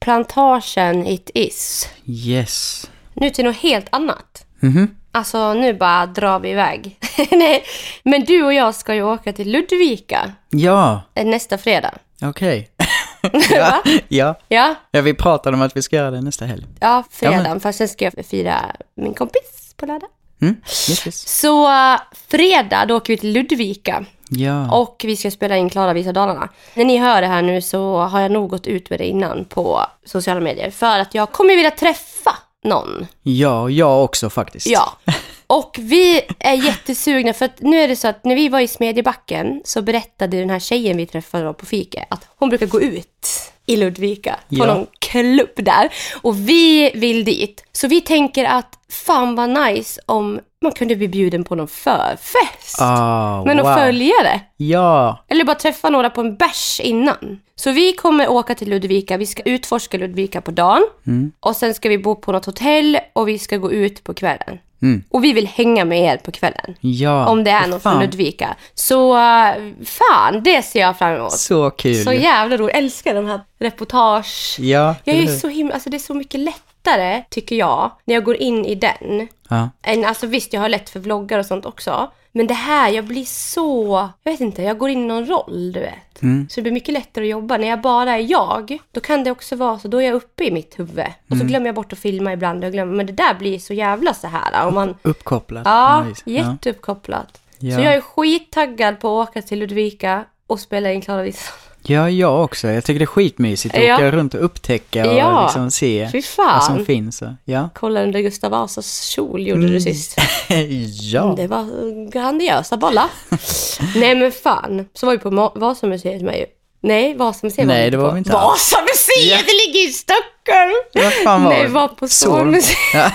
[0.06, 0.24] Mm.
[0.26, 1.90] Plantagen it is.
[2.06, 2.90] Yes.
[3.14, 4.46] Nu till något helt annat.
[4.60, 4.96] Mhm.
[5.12, 6.98] Alltså nu bara drar vi iväg.
[7.32, 7.64] Nej,
[8.04, 11.94] men du och jag ska ju åka till Ludvika Ja, eh, nästa fredag.
[12.22, 12.70] okej.
[13.22, 13.30] Va?
[13.50, 14.36] ja, ja.
[14.48, 16.66] Ja, ja, vi pratade om att vi ska göra det nästa helg.
[16.80, 17.46] ja fredagen.
[17.46, 20.10] Ja, Fast sen ska jag fira min kompis på lördag.
[20.42, 20.56] Mm?
[20.66, 21.40] Yes, yes.
[21.40, 24.72] Så eh, fredag då åker vi till Ludvika Ja.
[24.78, 26.50] och vi ska spela in Klara visar Dalarna.
[26.74, 29.46] När ni hör det här nu så har jag nog gått ut med det innan
[29.46, 30.72] på sociala medier.
[30.72, 33.08] För att jag kommer vilja träffa någon.
[33.24, 34.68] ja, jag också faktiskt.
[34.68, 34.98] Ja.
[35.48, 38.68] Och vi är jättesugna för att nu är det så att när vi var i
[38.68, 43.52] Smedjebacken så berättade den här tjejen vi träffade på fika att hon brukar gå ut
[43.66, 44.66] i Ludvika på Ja.
[44.66, 45.90] någon klubb där.
[46.22, 47.64] Och vi vill dit.
[47.72, 52.82] Så vi tänker att fan vad nice om man kunde bli bjuden på någon förfest.
[52.82, 53.76] Ah, med någon wow.
[53.76, 54.42] följare.
[54.58, 55.26] Ja.
[55.28, 57.40] Eller bara träffa några på en bärs innan.
[57.56, 60.84] Så vi kommer åka till Ludvika, vi ska utforska Ludvika på dagen.
[61.08, 61.32] Mm.
[61.40, 64.60] Och sen ska vi bo på något hotell och vi ska gå ut på kvällen.
[64.82, 65.04] Mm.
[65.10, 66.76] Och vi vill hänga med er på kvällen.
[66.80, 67.28] Ja.
[67.28, 68.02] Om det är någon från fan.
[68.02, 68.56] Ludvika.
[68.74, 71.32] Så uh, fan, det ser jag fram emot.
[71.32, 72.04] Så kul.
[72.04, 72.76] Så jävla roligt.
[72.76, 74.58] Älskar de här reportage.
[74.60, 76.40] Ja, Jag är så himla, alltså det är så mycket
[76.88, 79.28] lättare tycker jag när jag går in i den.
[79.50, 79.70] Ja.
[79.82, 82.12] Än, alltså visst, jag har lätt för vloggar och sånt också.
[82.32, 84.10] Men det här, jag blir så...
[84.24, 86.22] Jag vet inte, jag går in i någon roll, du vet.
[86.22, 86.48] Mm.
[86.50, 87.58] Så det blir mycket lättare att jobba.
[87.58, 90.44] När jag bara är jag, då kan det också vara så, då är jag uppe
[90.44, 91.06] i mitt huvud.
[91.26, 91.40] Och Mm.
[91.40, 92.64] så glömmer jag bort att filma ibland.
[92.66, 94.68] Och glömmer, men det där blir så jävla så här.
[94.68, 95.62] Om man, Uppkopplat.
[95.66, 96.22] ja, Nice.
[96.26, 97.42] jätteuppkopplat.
[97.60, 97.76] Ja.
[97.76, 101.52] Så jag är skittaggad på att åka till Ludvika och spela in Klara Visa.
[101.82, 102.68] Ja, jag också.
[102.68, 103.96] Jag tycker det är skitmysigt att Ja.
[103.96, 105.44] åka runt och upptäcka och Ja.
[105.44, 107.24] liksom se vad som finns.
[107.46, 107.70] Ja.
[107.76, 110.18] Kolla under Gustav Vasas kjol gjorde du sist.
[111.02, 111.34] ja.
[111.38, 111.66] Det var
[112.12, 113.10] grandiosa bollar.
[113.96, 114.86] Nej men fan.
[114.94, 116.46] Så var vi på Vasamuseet med ju.
[116.82, 118.04] Nej, Vasamuseet Nej, vi det på.
[118.04, 118.74] var vi inte alls.
[118.74, 119.38] Vasamuseet, Ja.
[119.38, 120.74] det ligger i Stockholm!
[121.06, 122.78] Vad fan var Nej, vi var på Zornmuseet.
[122.94, 123.12] Ja.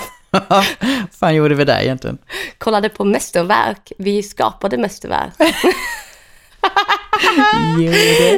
[0.49, 0.65] Vad
[1.19, 2.17] fan gjorde vi där egentligen?
[2.57, 3.91] Kollade på mästerverk.
[3.97, 5.33] Vi skapade mästerverk.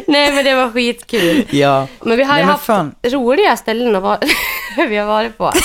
[0.07, 1.45] Nej, men det var skitkul.
[1.51, 1.88] Ja.
[2.01, 2.95] Men vi har Nej, ju haft fan.
[3.03, 4.19] roliga ställen att vara,
[4.89, 5.51] vi har varit på.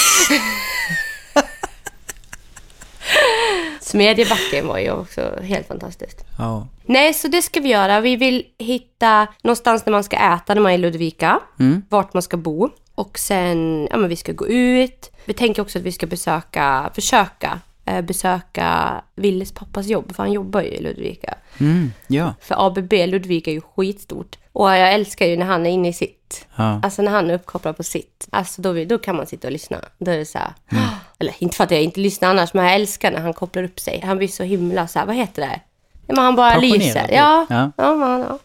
[3.80, 6.24] Smedjebacken var ju också helt fantastiskt.
[6.38, 6.66] Ja.
[6.86, 8.00] Nej, så det ska vi göra.
[8.00, 11.40] Vi vill hitta någonstans där man ska äta när man är i Ludvika.
[11.60, 11.82] Mm.
[11.88, 12.68] Vart man ska bo.
[12.94, 15.10] Och sen, ja men vi ska gå ut.
[15.24, 17.60] Vi tänker också att vi ska besöka, försöka
[18.02, 20.14] besöka Willes pappas jobb.
[20.14, 21.34] För han jobbar ju i Ludvika.
[21.58, 21.92] Mm.
[22.06, 22.34] Ja.
[22.40, 24.36] För ABB Ludvika är ju skitstort.
[24.52, 26.46] Och jag älskar ju när han är inne i sitt.
[26.56, 26.80] Ja.
[26.82, 28.28] Alltså när han är uppkopplad på sitt.
[28.30, 29.78] Alltså då, då kan man sitta och lyssna.
[29.98, 30.52] Då är det så här.
[30.72, 30.84] Mm.
[31.18, 33.80] Eller inte för att jag inte lyssnar annars, men jag älskar när han kopplar upp
[33.80, 34.00] sig.
[34.04, 35.60] Han blir så himla så här, vad heter det?
[36.10, 37.00] Ja, men han bara Passionerad, lyser.
[37.02, 37.10] typ.
[37.16, 37.70] Ja, Ja.
[37.76, 38.38] ja.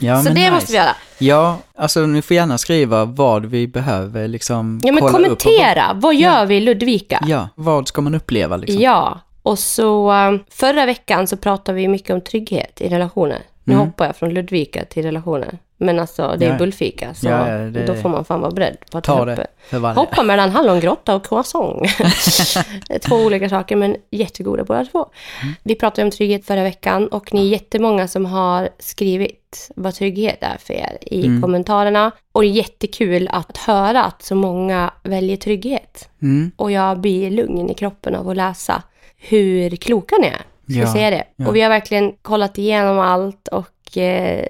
[0.00, 0.50] ja, Så det nice.
[0.50, 0.96] måste vi göra.
[1.18, 5.92] Ja, alltså ni får gärna skriva vad vi behöver liksom Ja, men kommentera.
[5.94, 7.24] Vad gör vi i Ludvika?
[7.26, 8.82] Ja, vad ska man uppleva liksom?
[8.82, 13.38] Ja, och så um, förra veckan så pratade vi mycket om trygghet i relationer.
[13.64, 13.86] Nu Mm.
[13.86, 15.58] hoppar jag från Ludvika till relationer.
[15.78, 16.58] Men alltså, det är Ja.
[16.58, 19.46] bullfika, så Ja, ja, det- då får man fan vara beredd på att Ta det
[19.72, 19.94] varje.
[19.94, 21.82] Hoppa mellan hallongrotta och croissant.
[23.02, 25.06] två olika saker, men jättegoda båda två.
[25.42, 25.54] Mm.
[25.62, 30.38] Vi pratade om trygghet förra veckan och ni är jättemånga som har skrivit vad trygghet
[30.42, 31.42] är för er i Mm.
[31.42, 32.10] kommentarerna.
[32.32, 36.08] Och det är jättekul att höra att så många väljer trygghet.
[36.22, 36.50] Mm.
[36.56, 38.82] Och jag blir lugn i kroppen av att läsa
[39.16, 40.40] hur kloka ni är.
[40.72, 41.44] Ska Ja, säga det.
[41.46, 43.66] Och vi har verkligen kollat igenom allt och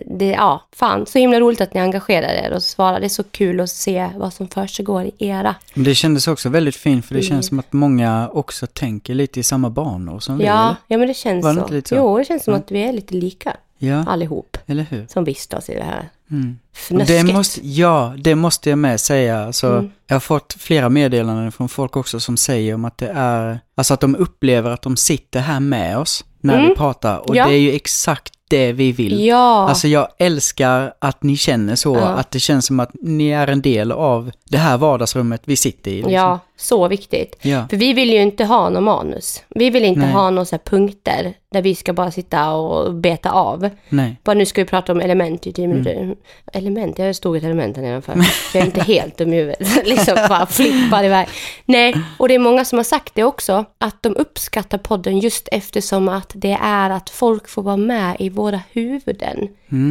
[0.06, 3.00] det, ja, fan, så himla roligt att ni engagerar er och svarar.
[3.00, 5.54] Det är så kul att se vad som försiggår i era.
[5.74, 7.28] Men det kändes också väldigt fint för det Mm.
[7.28, 10.44] känns som att många också tänker lite i samma banor som vi.
[10.44, 11.88] Ja, ja, men det känns Var det så.
[11.88, 11.94] så?
[11.96, 15.06] Jo, det känns som att vi är lite lika Ja, allihop eller hur?
[15.08, 16.58] som vistas i det här Mm.
[16.74, 17.26] Fnösket.
[17.26, 19.44] Det måste, ja, det måste jag med säga.
[19.46, 19.90] Alltså, Mm.
[20.06, 23.94] Jag har fått flera meddelanden från folk också som säger om att det är, alltså
[23.94, 26.68] att de upplever att de sitter här med oss när Mm.
[26.68, 27.18] vi pratar.
[27.30, 27.46] Och Ja.
[27.46, 29.24] det är ju exakt det vi vill.
[29.26, 32.06] Ja, Alltså jag älskar att ni känner så, Ja.
[32.06, 35.90] att det känns som att ni är en del av det här vardagsrummet vi sitter
[35.90, 35.94] i.
[35.94, 36.12] Liksom.
[36.12, 37.36] ja, så viktigt.
[37.42, 37.66] Ja.
[37.70, 39.42] För vi vill ju inte ha någon manus.
[39.48, 40.12] Vi vill inte Nej.
[40.12, 43.70] ha några punkter där vi ska bara sitta och beta av.
[43.88, 44.20] Nej.
[44.24, 45.94] Bara nu ska vi prata om element i tio minuter.
[45.94, 46.16] Mm.
[46.52, 48.14] Element, jag stod ett element här nedanför.
[48.54, 49.68] Jag är inte helt dum i huvudet.
[49.86, 51.28] liksom bara flippar iväg.
[51.64, 53.64] Nej, och det är många som har sagt det också.
[53.78, 58.28] Att de uppskattar podden just eftersom att det är att folk får vara med i
[58.28, 59.48] våra huvuden.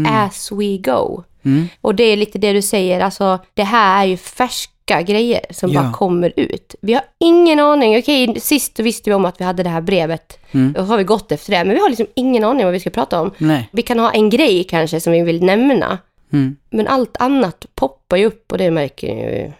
[0.07, 1.24] As we go.
[1.45, 1.67] Mm.
[1.81, 5.71] Och det är lite det du säger, alltså det här är ju färska grejer som
[5.71, 5.81] Ja.
[5.81, 6.75] bara kommer ut.
[6.81, 10.39] Vi har ingen aning, okej sist visste vi om att vi hade det här brevet
[10.51, 10.75] Mm.
[10.77, 12.89] och har vi gått efter det, men vi har liksom ingen aning vad vi ska
[12.89, 13.31] prata om.
[13.37, 13.69] Nej.
[13.71, 15.97] Vi kan ha en grej kanske som vi vill nämna,
[16.36, 16.55] Mm.
[16.69, 19.51] men allt annat poppar ju upp och det märker ni ju.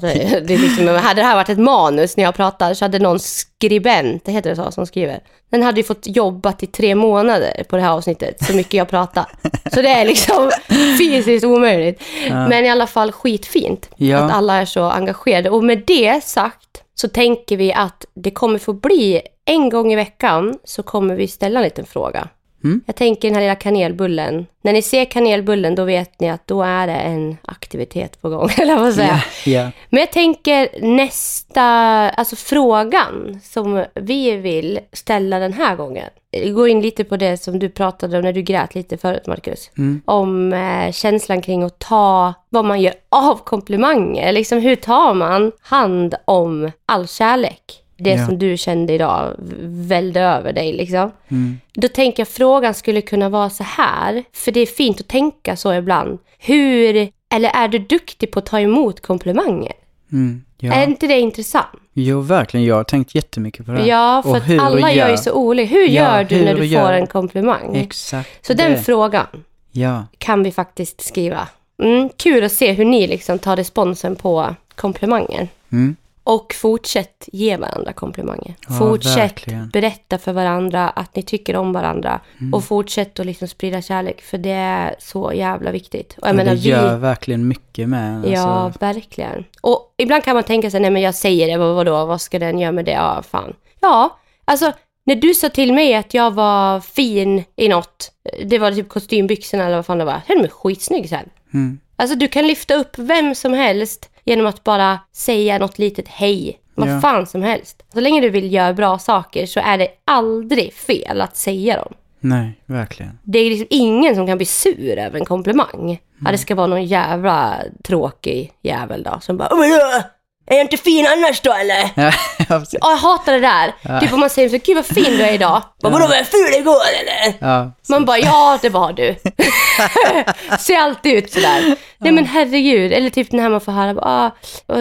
[0.00, 2.98] Det det är liksom, hade det här varit ett manus när jag pratar så hade
[2.98, 6.94] någon skribent, det heter det så, som skriver, den hade ju fått jobbat i tre
[6.94, 9.26] månader på det här avsnittet, så mycket jag pratar.
[9.74, 10.50] Så det är liksom
[10.98, 12.02] fysiskt omöjligt.
[12.30, 14.18] Men i alla fall skitfint Ja.
[14.18, 15.50] att alla är så engagerade.
[15.50, 19.96] Och med det sagt så tänker vi att det kommer få bli en gång i
[19.96, 22.28] veckan så kommer vi ställa en liten fråga.
[22.64, 22.80] Mm.
[22.86, 24.46] Jag tänker den här lilla kanelbullen.
[24.62, 28.48] När ni ser kanelbullen då vet ni att då är det en aktivitet på gång,
[28.58, 29.54] eller vad säger jag?
[29.54, 29.62] Ja.
[29.64, 29.70] ja.
[29.88, 31.62] Men jag tänker nästa,
[32.10, 36.08] alltså frågan som vi vill ställa den här gången.
[36.54, 39.70] Gå in lite på det som du pratade om när du grät lite förut, Marcus.
[39.78, 40.02] Mm.
[40.04, 44.32] Om eh, känslan kring att ta vad man gör av komplimanger.
[44.32, 47.79] Liksom hur tar man hand om all kärlek?
[48.00, 48.26] Det Ja.
[48.26, 51.10] som du kände idag välde över dig liksom.
[51.28, 51.60] Mm.
[51.74, 55.56] Då tänker jag frågan skulle kunna vara så här, för det är fint att tänka
[55.56, 56.18] så ibland.
[56.38, 59.72] Hur, eller är du duktig på att ta emot komplimanger?
[60.12, 60.44] Mm.
[60.58, 60.72] ja.
[60.72, 61.66] Är inte det intressant?
[61.92, 62.66] Jo, verkligen.
[62.66, 63.86] Jag har tänkt jättemycket på det.
[63.86, 65.74] Ja, för att alla gör ju så olika.
[65.74, 67.76] Hur Ja, gör du när hur du gör- får en komplimang?
[67.76, 68.46] Exakt.
[68.46, 68.78] så den det.
[68.78, 69.26] frågan
[69.72, 70.04] Ja.
[70.18, 71.48] kan vi faktiskt skriva.
[71.82, 75.48] Mm, kul att se hur ni liksom tar responsen på komplimanger.
[75.72, 75.96] Mm.
[76.30, 78.54] Och fortsätt ge varandra komplimanger.
[78.68, 79.68] Ja, fortsätt verkligen.
[79.68, 82.20] berätta för varandra att ni tycker om varandra.
[82.40, 82.54] Mm.
[82.54, 86.12] Och fortsätt att liksom sprida kärlek, för det är så jävla viktigt.
[86.22, 86.68] Och jag Ja, menar, det vi...
[86.68, 88.78] gör verkligen mycket med en, Ja, alltså.
[88.80, 89.44] verkligen.
[89.60, 92.38] Och ibland kan man tänka sig, nej men jag säger det, vad, vadå, vad ska
[92.38, 92.90] den göra med det?
[92.92, 93.54] Ja, fan.
[93.80, 94.72] Ja, alltså
[95.04, 98.12] när du sa till mig att jag var fin i något,
[98.44, 101.28] det var typ kostymbyxorna eller vad fan det var, jag är mig skitsnygg sen.
[101.54, 101.78] Mm.
[101.96, 106.56] Alltså du kan lyfta upp vem som helst genom att bara säga något litet hej.
[106.74, 107.00] Vad Ja.
[107.00, 107.82] fan som helst.
[107.92, 111.92] Så länge du vill göra bra saker så är det aldrig fel att säga dem.
[112.20, 113.18] Nej, verkligen.
[113.22, 116.00] Det är liksom ingen som kan bli sur över en komplimang.
[116.24, 120.04] Ja, det ska vara någon jävla tråkig jävel då som bara "Åh, men, äh,
[120.50, 121.90] är jag inte fin annars då eller?
[121.96, 122.12] Ja,
[122.48, 122.62] ja.
[122.72, 124.00] Ja, jag hatar det där.
[124.00, 125.62] Typ om man säger så, gud vad fin du är idag.
[125.82, 127.34] Vadå var jag ful igår eller?
[127.40, 127.70] ja.
[127.88, 129.16] Man bara, ja det var du.
[130.58, 131.76] Ser alltid ut sådär.
[131.98, 132.92] Nej men herregud.
[132.92, 134.30] Eller typ när man får höra, ah,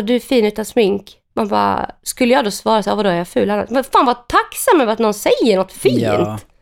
[0.01, 1.15] du är fin utan smink.
[1.35, 3.69] Man bara, skulle jag då svara så, ah, vadå är jag ful annars?
[3.69, 6.01] Men fan vad tacksam över att någon säger något fint.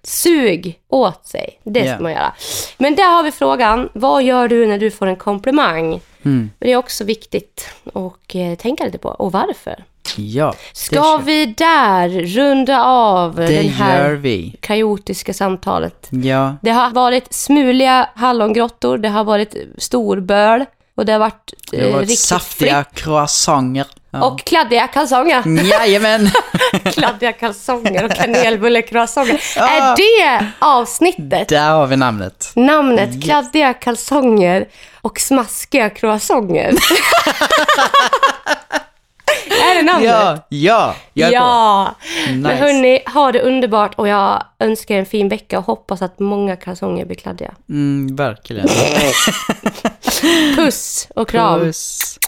[0.03, 1.59] Sug åt sig.
[1.63, 1.99] Det ska Ja.
[1.99, 2.33] man göra.
[2.77, 6.01] Men där har vi frågan, vad gör du när du får en komplimang?
[6.25, 6.49] Mm.
[6.59, 9.09] Det är också viktigt att eh, tänka lite på.
[9.09, 9.83] Och varför?
[10.15, 14.55] ja Ska vi där runda av Det den här vi.
[14.59, 16.07] kaotiska samtalet?
[16.09, 20.65] Ja, Det har varit smuliga hallongrottor, det har varit storböl
[20.97, 23.03] och det har varit, det har eh, varit saftiga fritt.
[24.11, 24.25] Ja.
[24.25, 25.43] Och kladdiga kalsonger.
[25.71, 26.29] Jajamän!
[26.93, 29.41] kladdiga kalsonger och kanelbullekroissanter.
[29.55, 29.67] Ja.
[29.67, 31.49] Är det avsnittet?
[31.49, 32.51] Där har vi namnet.
[32.55, 34.67] Namnet kladdiga kalsonger
[35.01, 36.73] och smaskiga croissanter.
[39.49, 40.09] är det namnet?
[40.09, 41.95] Ja, ja, jag är ja.
[41.99, 42.31] på.
[42.31, 42.55] Men Nice.
[42.55, 46.55] hörni, ha det underbart och jag önskar er en fin vecka och hoppas att många
[46.55, 47.53] kalsonger blir kladdiga.
[47.69, 48.67] Mm, verkligen.
[50.55, 51.59] Puss och kram.
[51.59, 52.19] Puss.